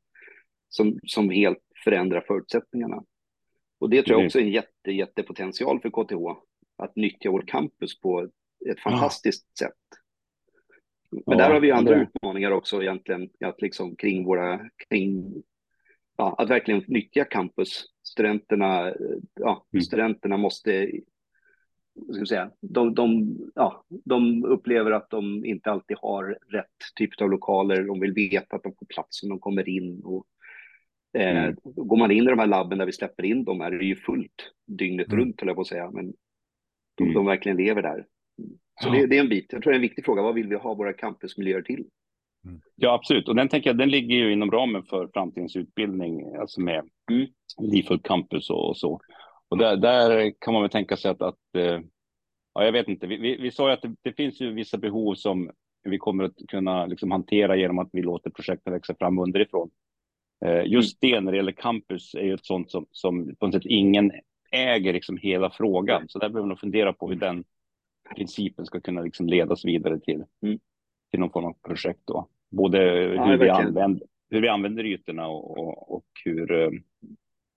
Som, 0.68 1.00
som 1.02 1.30
helt 1.30 1.58
förändrar 1.84 2.24
förutsättningarna. 2.26 3.04
Och 3.80 3.90
det 3.90 4.02
tror 4.02 4.18
jag 4.18 4.26
också 4.26 4.38
är 4.38 4.42
en 4.42 4.50
jätte, 4.50 4.92
jättepotential 4.92 5.80
för 5.80 5.90
KTH, 5.90 6.40
att 6.76 6.96
nyttja 6.96 7.30
vår 7.30 7.44
campus 7.46 8.00
på 8.00 8.28
ett 8.70 8.80
fantastiskt 8.80 9.46
ja. 9.60 9.66
sätt. 9.66 9.76
Men 11.12 11.22
ja, 11.26 11.36
där 11.36 11.50
har 11.50 11.60
vi 11.60 11.70
andra 11.70 11.94
det... 11.94 12.02
utmaningar 12.02 12.50
också 12.50 12.82
egentligen, 12.82 13.30
att 13.44 13.62
liksom 13.62 13.96
kring 13.96 14.24
våra, 14.24 14.60
kring, 14.88 15.42
ja, 16.16 16.34
att 16.38 16.50
verkligen 16.50 16.84
nyttja 16.88 17.24
campus. 17.24 17.84
Studenterna, 18.02 18.94
ja, 19.34 19.66
mm. 19.72 19.82
studenterna 19.82 20.36
måste 20.36 20.90
ska 22.12 22.26
säga, 22.26 22.50
de, 22.60 22.94
de, 22.94 23.36
ja, 23.54 23.84
de 23.88 24.44
upplever 24.44 24.90
att 24.90 25.10
de 25.10 25.44
inte 25.44 25.70
alltid 25.70 25.96
har 26.00 26.38
rätt 26.48 26.66
typ 26.94 27.20
av 27.20 27.30
lokaler. 27.30 27.82
De 27.82 28.00
vill 28.00 28.12
veta 28.12 28.56
att 28.56 28.62
de 28.62 28.74
får 28.78 28.86
plats 28.86 29.22
när 29.22 29.30
de 29.30 29.38
kommer 29.38 29.68
in. 29.68 30.00
Och, 30.04 30.26
eh, 31.18 31.44
mm. 31.44 31.56
Går 31.62 31.96
man 31.96 32.10
in 32.10 32.22
i 32.22 32.30
de 32.30 32.38
här 32.38 32.46
labben 32.46 32.78
där 32.78 32.86
vi 32.86 32.92
släpper 32.92 33.24
in 33.24 33.44
dem 33.44 33.60
är 33.60 33.70
det 33.70 33.84
ju 33.84 33.96
fullt 33.96 34.52
dygnet 34.66 35.08
mm. 35.08 35.20
runt, 35.20 35.40
höll 35.40 35.48
jag 35.48 35.56
på 35.56 35.60
att 35.60 35.66
säga. 35.66 35.90
Men 35.90 36.12
de, 36.94 37.04
mm. 37.04 37.14
de 37.14 37.26
verkligen 37.26 37.56
lever 37.56 37.82
där. 37.82 38.06
Så 38.82 38.90
det, 38.90 39.06
det, 39.06 39.16
är 39.16 39.20
en 39.20 39.28
bit. 39.28 39.46
Jag 39.52 39.62
tror 39.62 39.70
det 39.70 39.74
är 39.74 39.78
en 39.78 39.88
viktig 39.88 40.04
fråga. 40.04 40.22
Vad 40.22 40.34
vill 40.34 40.48
vi 40.48 40.56
ha 40.56 40.74
våra 40.74 40.92
campusmiljöer 40.92 41.62
till? 41.62 41.84
Mm. 42.44 42.60
Ja, 42.76 42.94
absolut. 42.94 43.28
Och 43.28 43.34
den 43.34 43.48
tänker 43.48 43.70
jag, 43.70 43.78
den 43.78 43.90
ligger 43.90 44.16
ju 44.16 44.32
inom 44.32 44.50
ramen 44.50 44.82
för 44.82 45.08
framtidens 45.14 45.56
utbildning, 45.56 46.34
alltså 46.36 46.60
med 46.60 46.88
mm. 47.10 47.28
livfullt 47.72 48.02
campus 48.02 48.50
och, 48.50 48.68
och, 48.68 48.76
så. 48.76 49.00
Och 49.48 49.58
där, 49.58 49.76
där 49.76 50.32
kan 50.38 50.52
man 50.52 50.62
väl 50.62 50.70
tänka 50.70 50.96
sig 50.96 51.10
att, 51.10 51.22
att 51.22 51.38
eh, 51.56 51.80
ja, 52.54 52.64
jag 52.64 52.72
vet 52.72 52.88
inte. 52.88 53.06
Vi, 53.06 53.16
vi, 53.16 53.36
vi 53.36 53.50
sa 53.50 53.68
ju 53.68 53.72
att 53.72 53.82
det, 53.82 53.94
det, 54.02 54.12
finns 54.12 54.40
ju 54.40 54.52
vissa 54.52 54.78
behov 54.78 55.14
som 55.14 55.50
vi 55.84 55.98
kommer 55.98 56.24
att 56.24 56.36
kunna 56.48 56.86
liksom 56.86 57.10
hantera 57.10 57.56
genom 57.56 57.78
att 57.78 57.90
vi 57.92 58.02
låter 58.02 58.30
projekten 58.30 58.72
växa 58.72 58.94
fram 58.94 59.18
underifrån. 59.18 59.70
Eh, 60.44 60.62
just 60.66 61.00
det 61.00 61.20
när 61.20 61.32
det 61.32 61.36
gäller 61.36 61.52
campus 61.52 62.14
är 62.14 62.24
ju 62.24 62.34
ett 62.34 62.46
sånt 62.46 62.70
som, 62.70 62.86
som 62.90 63.36
på 63.36 63.46
något 63.46 63.54
sätt 63.54 63.66
ingen 63.66 64.12
äger 64.50 64.92
liksom 64.92 65.16
hela 65.16 65.50
frågan. 65.50 66.08
Så 66.08 66.18
där 66.18 66.28
behöver 66.28 66.48
man 66.48 66.56
fundera 66.56 66.92
på 66.92 67.08
hur 67.08 67.16
den 67.16 67.44
principen 68.16 68.66
ska 68.66 68.80
kunna 68.80 69.00
liksom 69.00 69.26
ledas 69.26 69.64
vidare 69.64 70.00
till, 70.00 70.24
mm. 70.42 70.58
till 71.10 71.20
någon 71.20 71.30
form 71.30 71.44
av 71.44 71.56
projekt. 71.66 72.00
Då. 72.04 72.28
Både 72.50 72.78
ja, 73.14 73.24
hur, 73.24 73.38
vi 73.38 73.48
använder, 73.48 74.06
hur 74.30 74.42
vi 74.42 74.48
använder 74.48 74.84
ytorna 74.84 75.28
och, 75.28 75.58
och, 75.58 75.96
och 75.96 76.06
hur, 76.24 76.52
eh, 76.52 76.70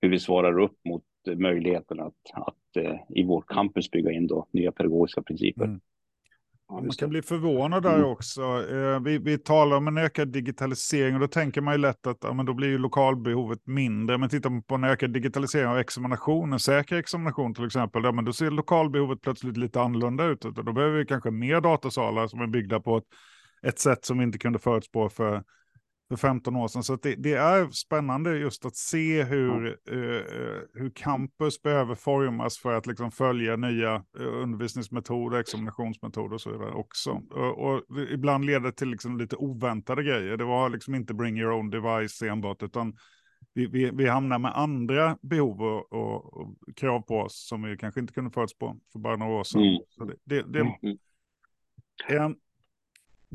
hur 0.01 0.10
vi 0.10 0.19
svarar 0.19 0.60
upp 0.60 0.77
mot 0.86 1.03
möjligheten 1.36 1.99
att, 1.99 2.13
att 2.34 2.77
eh, 2.77 2.95
i 3.10 3.23
vårt 3.23 3.47
campus 3.47 3.91
bygga 3.91 4.12
in 4.12 4.27
då 4.27 4.47
nya 4.51 4.71
pedagogiska 4.71 5.21
principer. 5.21 5.65
Mm. 5.65 5.81
Man 6.71 6.89
kan 6.89 7.10
bli 7.10 7.21
förvånad 7.21 7.84
där 7.84 7.95
mm. 7.95 8.06
också. 8.06 8.41
Eh, 8.41 8.99
vi, 8.99 9.17
vi 9.17 9.38
talar 9.38 9.78
om 9.78 9.88
en 9.88 9.97
ökad 9.97 10.28
digitalisering 10.28 11.13
och 11.13 11.19
då 11.19 11.28
tänker 11.28 11.62
man 11.62 11.73
ju 11.73 11.78
lätt 11.78 12.08
att 12.08 12.17
ja, 12.21 12.34
men 12.34 12.45
då 12.45 12.54
blir 12.54 12.67
ju 12.67 12.78
lokalbehovet 12.78 13.60
mindre. 13.67 14.17
Men 14.17 14.30
tittar 14.30 14.49
man 14.49 14.63
på 14.63 14.75
en 14.75 14.84
ökad 14.84 15.13
digitalisering 15.13 15.67
av 15.67 15.78
examination, 15.78 16.54
en 16.54 16.60
säker 16.60 16.95
examination 16.95 17.54
till 17.54 17.65
exempel, 17.65 18.04
ja, 18.04 18.12
men 18.12 18.25
då 18.25 18.34
ser 18.34 18.51
lokalbehovet 18.51 19.21
plötsligt 19.21 19.58
lite 19.58 19.82
annorlunda 19.82 20.25
ut. 20.25 20.41
Då 20.41 20.73
behöver 20.73 20.97
vi 20.97 21.06
kanske 21.06 21.32
mer 21.32 21.62
datasalar 21.62 22.28
som 22.28 22.41
är 22.41 22.47
byggda 22.47 22.80
på 22.80 22.97
ett, 22.97 23.08
ett 23.63 23.80
sätt 23.80 24.06
som 24.06 24.17
vi 24.17 24.23
inte 24.23 24.38
kunde 24.38 24.60
förutspå 24.60 25.10
för 25.10 25.43
för 26.10 26.15
15 26.15 26.56
år 26.56 26.68
sedan. 26.68 26.84
Så 26.84 26.96
det, 26.96 27.15
det, 27.15 27.34
är 27.34 27.70
spännande 27.70 28.38
just 28.38 28.65
att 28.65 28.76
se 28.76 29.24
hur, 29.24 29.68
uh, 29.68 30.24
hur 30.74 30.89
campus 30.96 31.62
behöver 31.62 31.96
formas 31.96 32.58
för 32.58 32.74
att 32.74 32.88
liksom 32.88 33.12
följa 33.12 33.56
nya 33.56 33.96
uh, 33.96 34.44
undervisningsmetoder, 34.44 35.39
examinationsmetoder 35.39 36.34
och 36.34 36.41
så 36.41 36.52
vidare 36.52 36.72
också. 36.72 37.22
Och, 37.32 37.58
och 37.58 37.84
ibland 38.12 38.46
leder 38.46 38.60
det 38.60 38.72
till 38.72 38.89
liksom 38.89 39.18
lite 39.18 39.36
oväntade 39.36 40.04
grejer. 40.04 40.38
Det 40.38 40.46
var 40.46 40.70
liksom 40.70 40.96
inte 40.96 41.13
bring 41.13 41.39
your 41.39 41.52
own 41.52 41.70
device 41.70 42.22
enbart, 42.22 42.63
utan 42.63 42.98
vi, 43.54 43.68
vi, 43.68 43.91
vi 43.94 44.08
hamnar 44.08 44.39
med 44.39 44.58
andra 44.58 45.18
behov 45.22 45.62
och, 45.62 45.94
och, 45.94 46.38
och, 46.38 46.56
krav 46.76 47.02
på 47.02 47.18
oss 47.18 47.48
som 47.48 47.63
vi 47.63 47.78
kanske 47.78 48.00
inte 48.00 48.13
kunde 48.13 48.32
förutspå 48.32 48.78
för 48.91 49.00
bara 49.00 49.15
några 49.15 49.34
år 49.34 49.44
sedan. 49.44 49.62
Mm. 49.62 49.82
Så 49.89 50.06
det, 50.06 50.15
det, 50.24 50.41
det 50.41 50.60
mm. 50.60 52.26
um, 52.26 52.36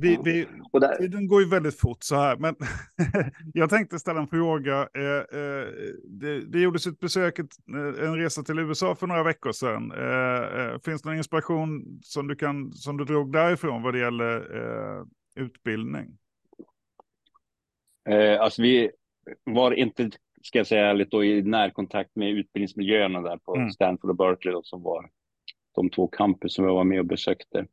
vi, 0.01 0.19
vi, 0.25 0.47
där... 0.73 0.97
Tiden 0.97 1.29
går 1.29 1.43
ju 1.43 1.49
väldigt 1.49 1.81
fort 1.81 2.03
så 2.03 2.17
här, 2.17 2.37
men 2.37 2.57
jag 3.55 3.71
tänkte 3.71 3.99
ställa 3.99 4.21
en 4.21 4.29
fråga. 4.29 4.89
Eh, 4.95 5.39
eh, 5.41 5.67
det, 6.05 6.41
det 6.41 6.61
gjordes 6.61 6.87
ett 6.87 7.01
besök, 7.01 7.39
ett, 7.39 7.57
eh, 7.69 8.09
en 8.09 8.17
resa 8.17 8.43
till 8.43 8.59
USA 8.59 8.95
för 8.95 9.07
några 9.07 9.23
veckor 9.23 9.53
sedan. 9.53 9.93
Eh, 9.93 10.61
eh, 10.61 10.79
finns 10.85 11.03
det 11.03 11.09
någon 11.09 11.19
inspiration 11.19 12.01
som 12.03 12.29
du, 12.29 12.37
kan, 12.37 12.73
som 12.73 12.97
du 12.97 13.05
drog 13.05 13.33
därifrån 13.33 13.83
vad 13.83 13.95
det 13.95 14.01
gäller 14.01 14.37
eh, 14.37 15.05
utbildning? 15.45 16.17
alltså 18.41 18.63
vi 18.63 18.91
var 19.45 19.73
inte, 19.73 20.11
ska 20.43 20.59
jag 20.59 20.67
säga 20.67 20.87
ärligt, 20.87 21.11
då, 21.11 21.25
i 21.25 21.43
närkontakt 21.43 22.17
med 22.17 22.31
utbildningsmiljöerna 22.31 23.21
där 23.21 23.37
på 23.37 23.57
mm. 23.57 23.71
Stanford 23.71 24.11
och 24.11 24.17
Berkeley 24.17 24.53
då, 24.53 24.63
som 24.63 24.83
var 24.83 25.11
de 25.75 25.91
två 25.91 26.09
campus 26.09 26.55
som 26.55 26.65
jag 26.65 26.75
var 26.75 26.85
med 26.85 26.99
och 26.99 27.07
besökte. 27.07 27.67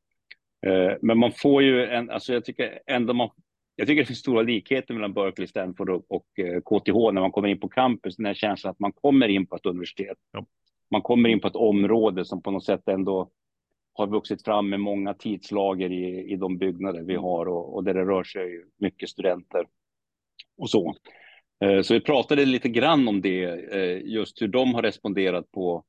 Eh, 0.65 0.97
men 1.01 1.17
man 1.17 1.31
får 1.31 1.63
ju 1.63 1.85
en, 1.85 2.09
alltså 2.09 2.33
jag 2.33 2.45
tycker 2.45 2.79
ändå 2.87 3.13
man, 3.13 3.29
jag 3.75 3.87
tycker 3.87 4.01
det 4.01 4.05
finns 4.05 4.19
stora 4.19 4.41
likheter 4.41 4.93
mellan 4.93 5.13
Berkeley, 5.13 5.47
Stanford 5.47 5.89
och, 5.89 6.05
och 6.07 6.25
KTH 6.65 6.89
eh, 6.89 7.11
när 7.11 7.21
man 7.21 7.31
kommer 7.31 7.47
in 7.47 7.59
på 7.59 7.69
campus, 7.69 8.15
den 8.15 8.25
här 8.25 8.33
känslan 8.33 8.71
att 8.71 8.79
man 8.79 8.91
kommer 8.91 9.27
in 9.27 9.47
på 9.47 9.55
ett 9.55 9.65
universitet. 9.65 10.17
Ja. 10.31 10.45
Man 10.91 11.01
kommer 11.01 11.29
in 11.29 11.39
på 11.39 11.47
ett 11.47 11.55
område 11.55 12.25
som 12.25 12.41
på 12.41 12.51
något 12.51 12.65
sätt 12.65 12.87
ändå 12.87 13.31
har 13.93 14.07
vuxit 14.07 14.43
fram 14.43 14.69
med 14.69 14.79
många 14.79 15.13
tidslager 15.13 15.91
i, 15.91 16.31
i 16.31 16.35
de 16.35 16.57
byggnader 16.57 17.01
vi 17.01 17.15
har 17.15 17.45
och, 17.45 17.75
och 17.75 17.83
där 17.83 17.93
det 17.93 18.05
rör 18.05 18.23
sig 18.23 18.63
mycket 18.77 19.09
studenter 19.09 19.65
och 20.57 20.69
så. 20.69 20.95
Eh, 21.63 21.81
så 21.81 21.93
vi 21.93 22.01
pratade 22.01 22.45
lite 22.45 22.69
grann 22.69 23.07
om 23.07 23.21
det, 23.21 23.39
just 24.05 24.41
hur 24.41 24.47
de 24.47 24.73
har 24.73 24.81
responderat 24.81 25.51
på 25.51 25.83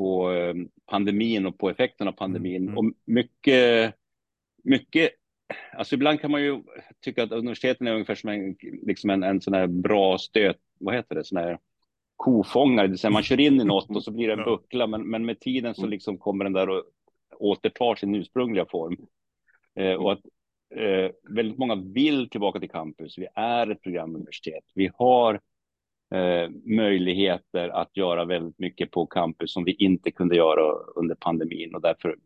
på 0.00 0.32
eh, 0.32 0.54
pandemin 0.86 1.46
och 1.46 1.58
på 1.58 1.70
effekten 1.70 2.08
av 2.08 2.12
pandemin. 2.12 2.62
Mm. 2.62 2.78
Och 2.78 2.84
mycket, 3.04 3.94
mycket, 4.64 5.10
alltså 5.72 5.94
ibland 5.94 6.20
kan 6.20 6.30
man 6.30 6.42
ju 6.42 6.62
tycka 7.04 7.22
att 7.22 7.32
universiteten 7.32 7.86
är 7.86 7.92
ungefär 7.92 8.14
som 8.14 8.30
en, 8.30 8.56
liksom 8.82 9.10
en, 9.10 9.22
en 9.22 9.40
sån 9.40 9.54
här 9.54 9.66
bra 9.66 10.18
stöt, 10.18 10.56
vad 10.78 10.94
heter 10.94 11.14
det, 11.14 11.24
sån 11.24 11.38
här 11.38 11.58
kofångare, 12.16 12.86
det 12.86 12.90
vill 12.90 12.98
säga 12.98 13.10
man 13.10 13.22
kör 13.22 13.40
in 13.40 13.60
i 13.60 13.64
något 13.64 13.96
och 13.96 14.04
så 14.04 14.10
blir 14.10 14.26
det 14.26 14.32
en 14.32 14.44
buckla, 14.44 14.86
men, 14.86 15.02
men 15.10 15.26
med 15.26 15.40
tiden 15.40 15.74
så 15.74 15.82
mm. 15.82 15.90
liksom 15.90 16.18
kommer 16.18 16.44
den 16.44 16.52
där 16.52 16.68
och 16.68 16.84
återtar 17.38 17.94
sin 17.94 18.14
ursprungliga 18.14 18.66
form. 18.66 18.96
Eh, 19.74 19.94
och 19.94 20.12
att 20.12 20.20
eh, 20.76 21.10
väldigt 21.34 21.58
många 21.58 21.74
vill 21.74 22.30
tillbaka 22.30 22.60
till 22.60 22.70
campus. 22.70 23.18
Vi 23.18 23.26
är 23.34 23.70
ett 23.70 23.82
programuniversitet. 23.82 24.64
Vi 24.74 24.90
har 24.94 25.40
eh, 26.14 26.50
möjligheter 26.64 27.68
att 27.68 27.96
göra 27.96 28.24
väldigt 28.24 28.58
mycket 28.58 28.90
på 28.90 29.06
campus 29.06 29.52
som 29.52 29.64
vi 29.64 29.72
inte 29.72 30.10
kunde 30.10 30.36
göra 30.36 30.72
under 30.96 31.14
pandemin 31.14 31.74
och 31.74 31.80
därför 31.80 32.16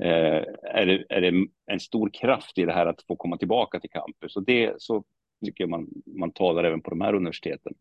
eh, 0.00 0.44
är, 0.62 0.86
det, 0.86 1.04
är 1.08 1.20
det 1.20 1.46
en 1.66 1.80
stor 1.80 2.10
kraft 2.12 2.58
i 2.58 2.64
det 2.64 2.72
här 2.72 2.86
att 2.86 3.02
få 3.02 3.16
komma 3.16 3.36
tillbaka 3.36 3.80
till 3.80 3.90
campus 3.90 4.36
och 4.36 4.44
det 4.44 4.74
så 4.78 5.04
tycker 5.44 5.64
jag 5.64 5.70
man, 5.70 5.88
man 6.06 6.32
talar 6.32 6.64
även 6.64 6.80
på 6.80 6.90
de 6.90 7.00
här 7.00 7.14
universiteten. 7.14 7.74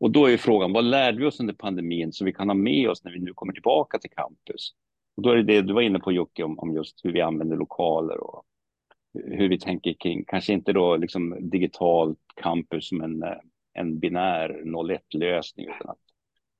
Och 0.00 0.10
då 0.10 0.26
är 0.26 0.36
frågan, 0.36 0.72
vad 0.72 0.84
lärde 0.84 1.18
vi 1.18 1.26
oss 1.26 1.40
under 1.40 1.54
pandemin 1.54 2.12
som 2.12 2.24
vi 2.24 2.32
kan 2.32 2.48
ha 2.48 2.54
med 2.54 2.90
oss 2.90 3.04
när 3.04 3.12
vi 3.12 3.18
nu 3.18 3.32
kommer 3.34 3.52
tillbaka 3.52 3.98
till 3.98 4.10
campus? 4.10 4.74
Och 5.16 5.22
då 5.22 5.30
är 5.30 5.36
det 5.36 5.42
det 5.42 5.62
du 5.62 5.72
var 5.72 5.80
inne 5.80 5.98
på 5.98 6.12
Jocke 6.12 6.42
om, 6.42 6.58
om 6.58 6.74
just 6.74 7.04
hur 7.04 7.12
vi 7.12 7.20
använder 7.20 7.56
lokaler 7.56 8.20
och 8.20 8.44
hur 9.14 9.48
vi 9.48 9.58
tänker 9.58 9.92
kring, 9.92 10.24
kanske 10.24 10.52
inte 10.52 10.72
då 10.72 10.96
liksom 10.96 11.50
digitalt 11.50 12.18
campus 12.42 12.92
men 12.92 13.22
eh, 13.22 13.36
en 13.74 13.98
binär 13.98 14.62
01-lösning, 14.64 15.66
utan 15.66 15.90
att, 15.90 15.98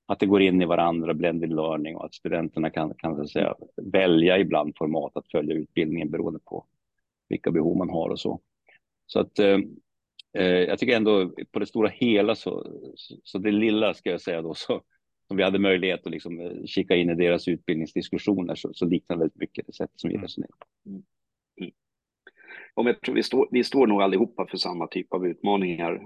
att 0.05 0.19
det 0.19 0.25
går 0.25 0.41
in 0.41 0.61
i 0.61 0.65
varandra, 0.65 1.13
blended 1.13 1.49
learning 1.49 1.95
och 1.95 2.05
att 2.05 2.13
studenterna 2.13 2.69
kan, 2.69 2.93
kan 2.97 3.15
så 3.15 3.27
säga, 3.27 3.55
välja 3.75 4.39
ibland 4.39 4.73
format 4.77 5.17
att 5.17 5.31
följa 5.31 5.55
utbildningen 5.55 6.11
beroende 6.11 6.39
på 6.39 6.65
vilka 7.29 7.51
behov 7.51 7.77
man 7.77 7.89
har 7.89 8.09
och 8.09 8.19
så. 8.19 8.39
Så 9.05 9.19
att 9.19 9.39
eh, 9.39 9.59
eh 10.33 10.45
jag 10.45 10.79
tycker 10.79 10.95
ändå 10.95 11.31
på 11.51 11.59
det 11.59 11.65
stora 11.65 11.89
hela 11.89 12.35
så, 12.35 12.67
så, 12.95 13.15
så 13.23 13.37
det 13.37 13.51
lilla 13.51 13.93
ska 13.93 14.09
jag 14.09 14.21
säga 14.21 14.41
då 14.41 14.53
så 14.53 14.81
som 15.27 15.37
vi 15.37 15.43
hade 15.43 15.59
möjlighet 15.59 16.05
att 16.05 16.11
liksom 16.11 16.39
eh, 16.39 16.65
kika 16.65 16.95
in 16.95 17.09
i 17.09 17.15
deras 17.15 17.47
utbildningsdiskussioner 17.47 18.55
så, 18.55 18.73
så 18.73 18.85
liknar 18.85 19.17
väldigt 19.17 19.39
mycket 19.39 19.67
det 19.67 19.73
sätt 19.73 19.91
som 19.95 20.09
vi 20.09 20.17
resonerar 20.17 20.55
på. 20.59 20.89
Mm 20.89 21.03
om 22.75 22.87
jag 22.87 23.01
tror 23.01 23.15
vi, 23.15 23.23
står, 23.23 23.47
vi 23.51 23.63
står 23.63 23.87
nog 23.87 24.01
allihopa 24.01 24.47
för 24.47 24.57
samma 24.57 24.87
typ 24.87 25.13
av 25.13 25.27
utmaningar 25.27 26.01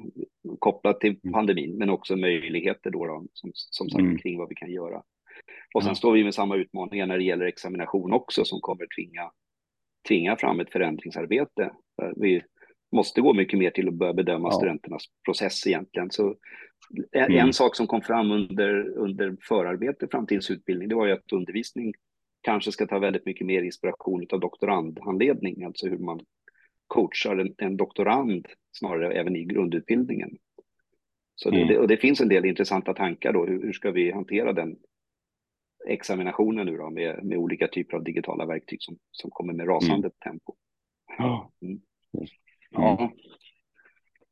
kopplat 0.60 0.99
till 0.99 1.19
mm. 1.23 1.34
pandemin, 1.34 1.77
men 1.77 1.89
också 1.89 2.15
möjligheter 2.15 2.89
då, 2.89 3.05
då 3.05 3.25
som, 3.34 3.51
som 3.53 3.89
sagt 3.89 4.01
mm. 4.01 4.17
kring 4.17 4.38
vad 4.38 4.49
vi 4.49 4.55
kan 4.55 4.71
göra. 4.71 5.03
Och 5.73 5.84
sen 5.84 5.91
ja. 5.91 5.95
står 5.95 6.13
vi 6.13 6.23
med 6.23 6.34
samma 6.34 6.55
utmaningar 6.55 7.05
när 7.05 7.17
det 7.17 7.23
gäller 7.23 7.45
examination 7.45 8.13
också, 8.13 8.45
som 8.45 8.60
kommer 8.62 8.88
tvinga, 8.95 9.32
tvinga 10.08 10.36
fram 10.36 10.60
ett 10.60 10.71
förändringsarbete. 10.71 11.71
Vi 12.15 12.41
måste 12.91 13.21
gå 13.21 13.34
mycket 13.34 13.60
mer 13.60 13.69
till 13.69 13.88
att 13.88 13.93
börja 13.93 14.13
bedöma 14.13 14.47
ja. 14.47 14.51
studenternas 14.51 15.03
process 15.25 15.67
egentligen. 15.67 16.12
Så 16.12 16.36
en, 17.12 17.32
mm. 17.32 17.53
sak 17.53 17.75
som 17.75 17.88
kom 17.88 18.01
fram 18.01 18.32
under, 18.32 18.97
under 18.97 19.38
förarbetet 19.41 20.12
fram 20.12 20.27
till 20.27 20.41
utbildning, 20.49 20.89
det 20.89 20.95
var 20.95 21.05
ju 21.05 21.12
att 21.12 21.34
undervisning 21.34 21.93
kanske 22.41 22.71
ska 22.71 22.88
ta 22.88 22.99
väldigt 22.99 23.25
mycket 23.25 23.47
mer 23.47 23.63
inspiration 23.63 24.27
av 24.29 24.39
doktorandhandledning, 24.39 25.63
alltså 25.63 25.88
hur 25.88 25.97
man 25.97 26.19
coachar 26.89 27.38
en, 27.38 27.56
en 27.58 27.78
doktorand 27.78 28.47
snarare 28.71 29.13
även 29.13 29.36
i 29.36 29.43
grundutbildningen. 29.43 30.38
Så 31.36 31.49
mm. 31.49 31.67
det, 31.67 31.78
och 31.78 31.88
det 31.88 31.97
finns 31.97 32.21
en 32.21 32.30
del 32.30 32.45
intressanta 32.45 32.93
tankar 32.93 33.34
då. 33.34 33.45
Hur, 33.45 33.62
hur, 33.63 33.73
ska 33.73 33.91
vi 33.91 34.12
hantera 34.12 34.54
den 34.54 34.78
examinationen 35.88 36.65
nu 36.65 36.78
då 36.78 36.89
med, 36.89 37.23
med 37.23 37.38
olika 37.38 37.67
typer 37.67 37.97
av 37.97 38.04
digitala 38.04 38.45
verktyg 38.45 38.82
som, 38.82 38.97
som 39.12 39.32
kommer 39.32 39.54
med 39.54 39.67
rasande 39.67 40.08
mm. 40.08 40.12
tempo. 40.23 40.56
Mm. 41.62 41.82
Ja. 42.69 43.13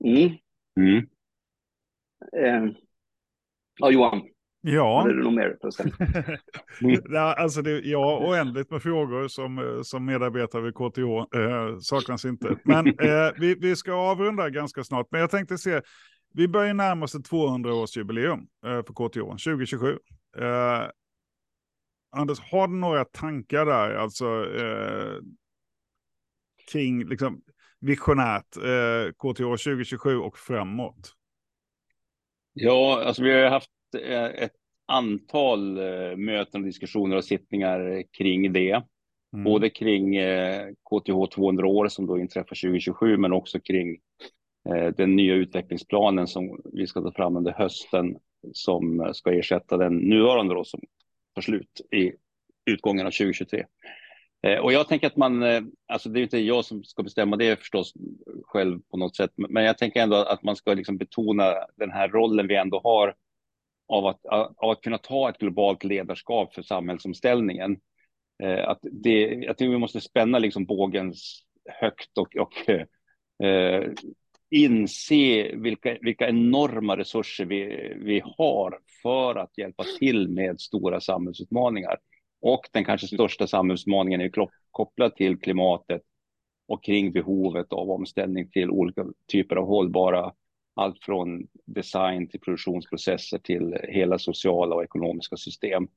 Mm. 0.06 0.38
Mm. 0.80 0.98
Eh, 2.38 2.74
ja, 3.80 3.92
Johan, 3.92 4.22
Ja. 4.70 5.02
Hade 5.02 5.14
du 5.14 5.24
något 5.24 5.34
mer 5.34 5.50
på 5.50 5.70
ja, 7.14 7.34
alltså 7.34 7.62
det, 7.62 7.80
ja, 7.80 8.28
oändligt 8.28 8.72
med 8.72 8.82
frågor 8.82 9.28
som, 9.28 9.82
som 9.84 10.06
medarbetare 10.06 10.62
vid 10.62 10.74
KTH 10.74 11.38
eh, 11.40 11.78
saknas 11.80 12.26
inte. 12.26 12.58
Men 12.64 12.88
eh, 13.00 13.32
vi, 13.38 13.56
vi 13.56 13.76
ska 13.76 13.94
avrunda 13.94 14.50
ganska 14.50 14.84
snart. 14.84 15.08
Men 15.12 15.22
jag 15.22 15.32
tänkte 15.32 15.58
se, 15.58 15.82
vi 16.34 16.48
börjar 16.48 16.74
närma 16.74 17.06
oss 17.06 17.16
ett 17.16 17.30
200-årsjubileum 17.30 18.40
eh, 18.66 18.84
för 18.86 18.94
KTH, 18.94 19.44
2027. 19.44 19.98
Eh, 20.38 20.90
Anders, 22.12 22.40
har 22.40 22.68
du 22.68 22.74
några 22.74 23.06
tankar 23.06 23.66
där, 23.66 23.96
alltså 23.96 24.26
eh, 24.56 25.16
kring 26.72 27.06
liksom, 27.06 27.42
visionärt 27.80 28.58
eh, 28.58 29.12
KTH 29.12 29.64
2027 29.64 30.18
och 30.18 30.38
framåt? 30.38 31.14
Ja, 32.54 33.04
alltså 33.06 33.24
vi 33.24 33.32
har 33.32 33.50
haft 33.50 33.70
eh, 33.70 33.77
ett 33.96 34.54
antal 34.86 35.78
eh, 35.78 36.18
möten 36.18 36.62
och 36.62 36.68
diskussioner 36.68 37.18
och 37.18 37.26
sittningar 37.26 38.04
kring 38.18 38.54
det. 38.54 38.84
Mm. 39.34 39.44
Både 39.44 39.70
kring 39.70 40.16
eh, 40.16 40.68
KTH 40.68 41.36
200 41.36 41.68
år 41.68 41.88
som 41.88 42.08
då 42.08 42.20
inträffar 42.20 42.56
2027, 42.56 43.18
men 43.18 43.34
också 43.34 43.60
kring 43.60 43.98
den 44.98 45.16
nya 45.16 45.34
utvecklingsplanen 45.34 46.28
som 46.28 46.62
vi 46.74 46.88
ska 46.88 47.02
ta 47.02 47.12
fram 47.12 47.38
under 47.38 47.52
hösten 47.52 48.18
som 48.54 49.12
ska 49.14 49.34
ersätta 49.34 49.78
den 49.78 49.98
nuvarande 49.98 50.54
då 50.56 50.64
som 50.64 50.80
tar 51.36 51.42
slut 51.42 51.82
i 51.92 52.12
utgången 52.66 53.06
av 53.08 53.12
2023. 53.12 53.66
Eh, 54.44 54.60
och 54.60 54.74
jag 54.74 54.88
tänker 54.88 55.08
att 55.08 55.16
man, 55.16 55.44
eh, 55.44 55.62
alltså 55.88 56.10
det 56.10 56.20
är 56.20 56.24
inte 56.24 56.38
jag 56.38 56.66
som 56.66 56.84
ska 56.84 57.04
bestämma 57.04 57.36
det 57.36 57.60
förstås 57.60 57.94
själv 58.44 58.80
på 58.92 58.98
något 58.98 59.16
sätt, 59.16 59.32
men 59.36 59.64
jag 59.64 59.78
tänker 59.78 60.02
ändå 60.02 60.16
att 60.16 60.44
man 60.44 60.56
ska 60.56 60.74
liksom 60.74 60.98
betona 60.98 61.54
den 61.76 61.92
här 61.92 62.10
rollen 62.10 62.48
vi 62.48 62.56
ändå 62.56 62.82
har 62.84 63.16
av 63.88 64.06
att, 64.06 64.26
av 64.58 64.70
att 64.70 64.82
kunna 64.82 64.98
ta 64.98 65.30
ett 65.30 65.38
globalt 65.38 65.84
ledarskap 65.84 66.54
för 66.54 66.62
samhällsomställningen. 66.62 67.80
Eh, 68.44 68.70
att 68.70 68.80
det, 68.82 69.20
jag 69.20 69.58
tror 69.58 69.70
vi 69.70 69.78
måste 69.78 70.02
spänna 70.02 70.40
liksom 70.40 70.66
bågen 70.66 71.14
högt 71.70 72.18
och, 72.18 72.36
och 72.36 72.70
eh, 73.46 73.92
inse 74.50 75.56
vilka, 75.56 75.98
vilka 76.02 76.30
enorma 76.30 76.98
resurser 76.98 77.46
vi, 77.46 77.94
vi 77.98 78.22
har 78.38 78.80
för 79.02 79.36
att 79.36 79.58
hjälpa 79.58 79.84
till 80.00 80.30
med 80.30 80.60
stora 80.60 81.02
samhällsutmaningar. 81.02 81.98
Och 82.42 82.62
den 82.72 82.86
kanske 82.86 83.08
största 83.08 83.48
samhällsutmaningen 83.48 84.22
är 84.22 84.32
kopplad 84.72 85.16
till 85.16 85.40
klimatet 85.40 86.02
och 86.68 86.84
kring 86.84 87.12
behovet 87.12 87.74
av 87.74 87.92
omställning 87.92 88.50
till 88.50 88.70
olika 88.70 89.06
typer 89.32 89.56
av 89.56 89.66
hållbara, 89.66 90.34
allt 90.78 91.04
från 91.04 91.48
design 91.66 92.28
till 92.28 92.40
produktionsprocesser 92.40 93.38
till 93.38 93.78
hela 93.84 94.20
sociala 94.20 94.76
och 94.76 94.84
ekonomiska 94.84 95.38
system. 95.38 95.88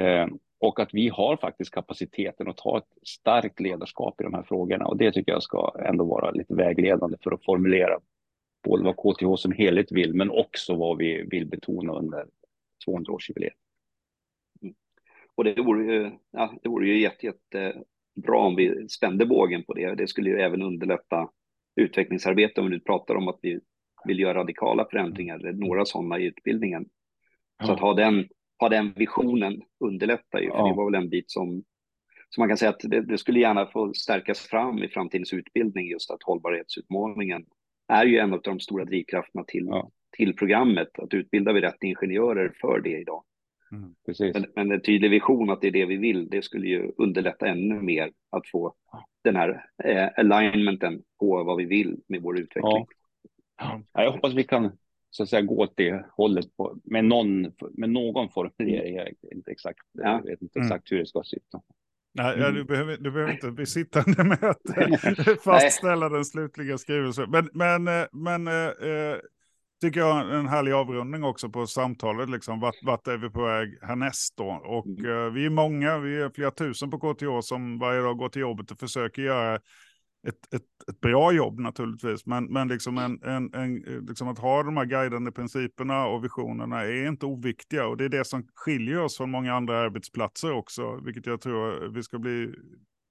Eh, 0.00 0.26
och 0.60 0.80
att 0.80 0.94
vi 0.94 1.08
har 1.08 1.36
faktiskt 1.36 1.70
kapaciteten 1.70 2.48
att 2.48 2.56
ta 2.56 2.78
ett 2.78 3.08
starkt 3.08 3.60
ledarskap 3.60 4.20
i 4.20 4.24
de 4.24 4.34
här 4.34 4.42
frågorna. 4.42 4.86
Och 4.86 4.96
det 4.96 5.12
tycker 5.12 5.32
jag 5.32 5.42
ska 5.42 5.76
ändå 5.84 6.04
vara 6.04 6.30
lite 6.30 6.54
vägledande 6.54 7.16
för 7.22 7.32
att 7.32 7.44
formulera 7.44 8.00
både 8.64 8.84
vad 8.84 8.96
KTH 8.96 9.34
som 9.36 9.52
helhet 9.52 9.92
vill, 9.92 10.14
men 10.14 10.30
också 10.30 10.74
vad 10.74 10.98
vi 10.98 11.22
vill 11.30 11.46
betona 11.46 11.92
under 11.92 12.26
200-årsjubileet. 12.86 13.54
Mm. 14.62 14.74
Och 15.34 15.44
det 15.44 15.62
vore 15.62 15.94
ju, 15.94 16.10
ja, 16.30 16.54
det 16.62 16.68
vore 16.68 16.88
ju 16.88 17.00
jätte, 17.00 17.26
jättebra 17.26 18.38
om 18.38 18.56
vi 18.56 18.88
spände 18.88 19.26
bågen 19.26 19.64
på 19.64 19.74
det. 19.74 19.94
Det 19.94 20.08
skulle 20.08 20.30
ju 20.30 20.40
även 20.40 20.62
underlätta 20.62 21.30
utvecklingsarbete 21.76 22.60
om 22.60 22.66
vi 22.66 22.76
nu 22.76 22.80
pratar 22.80 23.14
om 23.14 23.28
att 23.28 23.38
vi 23.42 23.60
vill 24.04 24.20
göra 24.20 24.38
radikala 24.38 24.86
förändringar, 24.90 25.38
eller 25.38 25.52
några 25.52 25.84
sådana 25.84 26.18
i 26.18 26.24
utbildningen. 26.24 26.86
Ja. 27.58 27.66
Så 27.66 27.72
att 27.72 27.80
ha 27.80 27.94
den, 27.94 28.28
ha 28.60 28.68
den 28.68 28.92
visionen 28.96 29.62
underlättar 29.80 30.38
ju, 30.38 30.50
för 30.50 30.58
ja. 30.58 30.68
det 30.68 30.74
var 30.74 30.90
väl 30.90 31.02
en 31.02 31.08
bit 31.08 31.30
som, 31.30 31.64
som 32.28 32.40
man 32.40 32.48
kan 32.48 32.56
säga 32.56 32.70
att 32.70 32.80
det, 32.82 33.00
det, 33.00 33.18
skulle 33.18 33.40
gärna 33.40 33.66
få 33.66 33.92
stärkas 33.94 34.40
fram 34.40 34.82
i 34.82 34.88
framtidens 34.88 35.32
utbildning, 35.32 35.88
just 35.88 36.10
att 36.10 36.22
hållbarhetsutmaningen 36.22 37.44
är 37.88 38.06
ju 38.06 38.18
en 38.18 38.32
av 38.32 38.40
de 38.42 38.60
stora 38.60 38.84
drivkrafterna 38.84 39.44
till, 39.44 39.66
ja. 39.66 39.90
till 40.16 40.36
programmet, 40.36 40.98
att 40.98 41.14
utbilda 41.14 41.52
vi 41.52 41.60
rätt 41.60 41.82
ingenjörer 41.82 42.52
för 42.60 42.80
det 42.80 43.00
idag. 43.00 43.24
Mm, 43.72 43.94
men, 44.34 44.46
men, 44.56 44.72
en 44.72 44.80
tydlig 44.80 45.10
vision 45.10 45.50
att 45.50 45.60
det 45.60 45.66
är 45.66 45.72
det 45.72 45.84
vi 45.84 45.96
vill, 45.96 46.28
det 46.28 46.42
skulle 46.42 46.66
ju 46.66 46.92
underlätta 46.96 47.46
ännu 47.46 47.82
mer 47.82 48.12
att 48.30 48.48
få 48.48 48.74
den 49.24 49.36
här 49.36 49.64
eh, 49.84 50.08
alignmenten 50.16 51.02
på 51.20 51.44
vad 51.44 51.56
vi 51.56 51.64
vill 51.64 52.00
med 52.08 52.22
vår 52.22 52.38
utveckling. 52.38 52.62
Ja. 52.62 52.86
Ja. 53.58 53.82
jag 53.92 54.12
hoppas 54.12 54.34
vi 54.34 54.44
kan 54.44 54.72
så 55.10 55.22
att 55.22 55.28
säga 55.28 55.42
gå 55.42 55.62
åt 55.62 55.76
det 55.76 56.06
hållet 56.16 56.56
på, 56.56 56.78
med, 56.84 57.04
någon, 57.04 57.42
med 57.72 57.90
någon 57.90 58.28
formulering. 58.28 58.96
Jag 58.96 59.04
vet 59.04 59.32
inte 59.32 59.50
exakt, 59.50 59.78
ja. 59.92 60.20
jag 60.24 60.30
vet 60.30 60.42
inte 60.42 60.58
exakt 60.58 60.90
mm. 60.90 60.96
hur 60.96 60.98
det 60.98 61.06
ska 61.06 61.22
se 61.22 61.36
ut. 61.36 61.42
Nej, 62.14 62.38
ja, 62.38 62.50
du, 62.50 62.60
mm. 62.60 62.66
behöver, 62.66 62.96
du 62.96 63.10
behöver 63.10 63.32
inte 63.32 63.50
bli 63.50 63.66
sittande 63.66 64.24
med 64.24 64.44
att 64.44 65.42
fastställa 65.44 66.08
den 66.08 66.24
slutliga 66.24 66.78
skrivelsen. 66.78 67.30
Men, 67.30 67.50
men, 67.52 67.88
eh, 67.88 68.06
men 68.12 68.48
eh, 68.48 69.16
tycker 69.80 70.00
jag 70.00 70.34
en 70.34 70.48
härlig 70.48 70.72
avrundning 70.72 71.24
också 71.24 71.48
på 71.48 71.66
samtalet. 71.66 72.30
Liksom, 72.30 72.60
vart, 72.60 72.82
vart 72.82 73.06
är 73.08 73.16
vi 73.16 73.30
på 73.30 73.44
väg 73.44 73.78
härnäst 73.82 74.36
då? 74.36 74.62
Och 74.64 74.86
mm. 74.86 75.10
eh, 75.10 75.32
vi 75.32 75.46
är 75.46 75.50
många, 75.50 75.98
vi 75.98 76.20
är 76.20 76.30
flera 76.30 76.50
tusen 76.50 76.90
på 76.90 76.98
KTH 76.98 77.40
som 77.40 77.78
varje 77.78 78.00
dag 78.00 78.18
går 78.18 78.28
till 78.28 78.42
jobbet 78.42 78.70
och 78.70 78.78
försöker 78.78 79.22
göra 79.22 79.60
ett, 80.26 80.54
ett, 80.54 80.88
ett 80.88 81.00
bra 81.00 81.32
jobb 81.32 81.60
naturligtvis. 81.60 82.26
Men, 82.26 82.44
men 82.44 82.68
liksom, 82.68 82.98
en, 82.98 83.22
en, 83.22 83.54
en, 83.54 83.74
liksom 84.08 84.28
att 84.28 84.38
ha 84.38 84.62
de 84.62 84.76
här 84.76 84.84
guidande 84.84 85.32
principerna 85.32 86.06
och 86.06 86.24
visionerna 86.24 86.80
är 86.80 87.06
inte 87.06 87.26
oviktiga. 87.26 87.86
Och 87.86 87.96
det 87.96 88.04
är 88.04 88.08
det 88.08 88.24
som 88.24 88.48
skiljer 88.54 89.00
oss 89.00 89.16
från 89.16 89.30
många 89.30 89.54
andra 89.54 89.78
arbetsplatser 89.78 90.52
också, 90.52 90.96
vilket 90.96 91.26
jag 91.26 91.40
tror 91.40 91.88
vi 91.88 92.02
ska 92.02 92.18
bli 92.18 92.54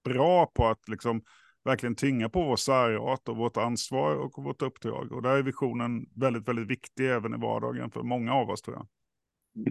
bra 0.04 0.46
på 0.46 0.68
att 0.68 0.90
liksom 0.90 1.22
verkligen 1.64 1.96
tynga 1.96 2.30
på 2.30 2.44
vår 2.44 2.56
särart 2.56 3.30
och 3.30 3.38
vårt 3.38 3.58
ansvar 3.58 4.16
och 4.16 4.44
vårt 4.44 4.62
uppdrag. 4.62 5.12
Och 5.12 5.22
där 5.22 5.38
är 5.38 5.44
visionen 5.44 6.06
väldigt, 6.16 6.48
väldigt 6.48 6.68
viktig 6.68 7.10
även 7.10 7.34
i 7.34 7.38
vardagen 7.38 7.92
för 7.92 8.04
många 8.04 8.34
av 8.34 8.50
oss 8.50 8.62
tror 8.62 8.78
jag. 8.78 8.88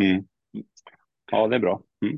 Mm. 0.03 0.25
Ja, 1.31 1.47
det 1.47 1.57
är 1.57 1.61
bra. 1.61 1.83
Mm. 2.03 2.15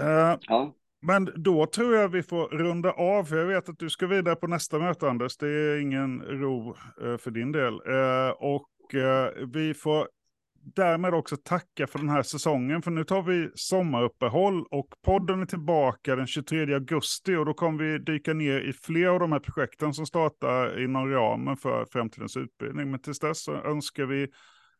Uh, 0.00 0.38
ja. 0.40 0.74
Men 1.04 1.32
då 1.36 1.66
tror 1.66 1.94
jag 1.94 2.08
vi 2.08 2.22
får 2.22 2.48
runda 2.48 2.92
av, 2.92 3.24
för 3.24 3.36
jag 3.36 3.46
vet 3.46 3.68
att 3.68 3.78
du 3.78 3.90
ska 3.90 4.06
vidare 4.06 4.36
på 4.36 4.46
nästa 4.46 4.78
möte, 4.78 5.08
Anders. 5.08 5.36
Det 5.36 5.48
är 5.48 5.80
ingen 5.80 6.22
ro 6.22 6.76
eh, 7.02 7.16
för 7.16 7.30
din 7.30 7.52
del. 7.52 7.74
Eh, 7.74 8.30
och 8.30 8.94
eh, 8.94 9.32
vi 9.52 9.74
får 9.74 10.08
därmed 10.54 11.14
också 11.14 11.36
tacka 11.36 11.86
för 11.86 11.98
den 11.98 12.08
här 12.08 12.22
säsongen. 12.22 12.82
För 12.82 12.90
nu 12.90 13.04
tar 13.04 13.22
vi 13.22 13.50
sommaruppehåll 13.54 14.66
och 14.70 14.86
podden 15.04 15.42
är 15.42 15.46
tillbaka 15.46 16.16
den 16.16 16.26
23 16.26 16.74
augusti 16.74 17.34
och 17.34 17.46
då 17.46 17.54
kommer 17.54 17.84
vi 17.84 17.98
dyka 17.98 18.34
ner 18.34 18.60
i 18.60 18.72
fler 18.72 19.08
av 19.08 19.20
de 19.20 19.32
här 19.32 19.40
projekten 19.40 19.94
som 19.94 20.06
startar 20.06 20.84
inom 20.84 21.10
ramen 21.10 21.56
för 21.56 21.84
framtidens 21.84 22.36
utbildning. 22.36 22.90
Men 22.90 23.00
tills 23.00 23.18
dess 23.18 23.44
så 23.44 23.54
önskar 23.54 24.04
vi 24.04 24.28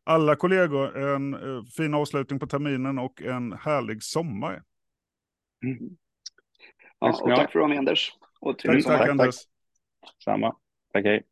alla 0.04 0.36
kollegor 0.36 0.96
en 0.96 1.36
fin 1.76 1.94
avslutning 1.94 2.38
på 2.38 2.46
terminen 2.46 2.98
och 2.98 3.22
en 3.22 3.52
härlig 3.52 4.02
sommar. 4.02 4.62
Mm. 5.64 5.96
Ja, 7.02 7.08
och 7.22 7.28
tack 7.28 7.36
för 7.36 7.42
att 7.42 7.52
du 7.52 7.58
var 7.58 7.68
med 7.68 7.78
Anders. 7.78 8.12
Och 8.40 8.58
tack, 8.58 8.84
tack 8.84 9.08
Anders. 9.08 9.34
Samma. 10.24 10.56
Tack, 10.92 11.04
hej. 11.04 11.22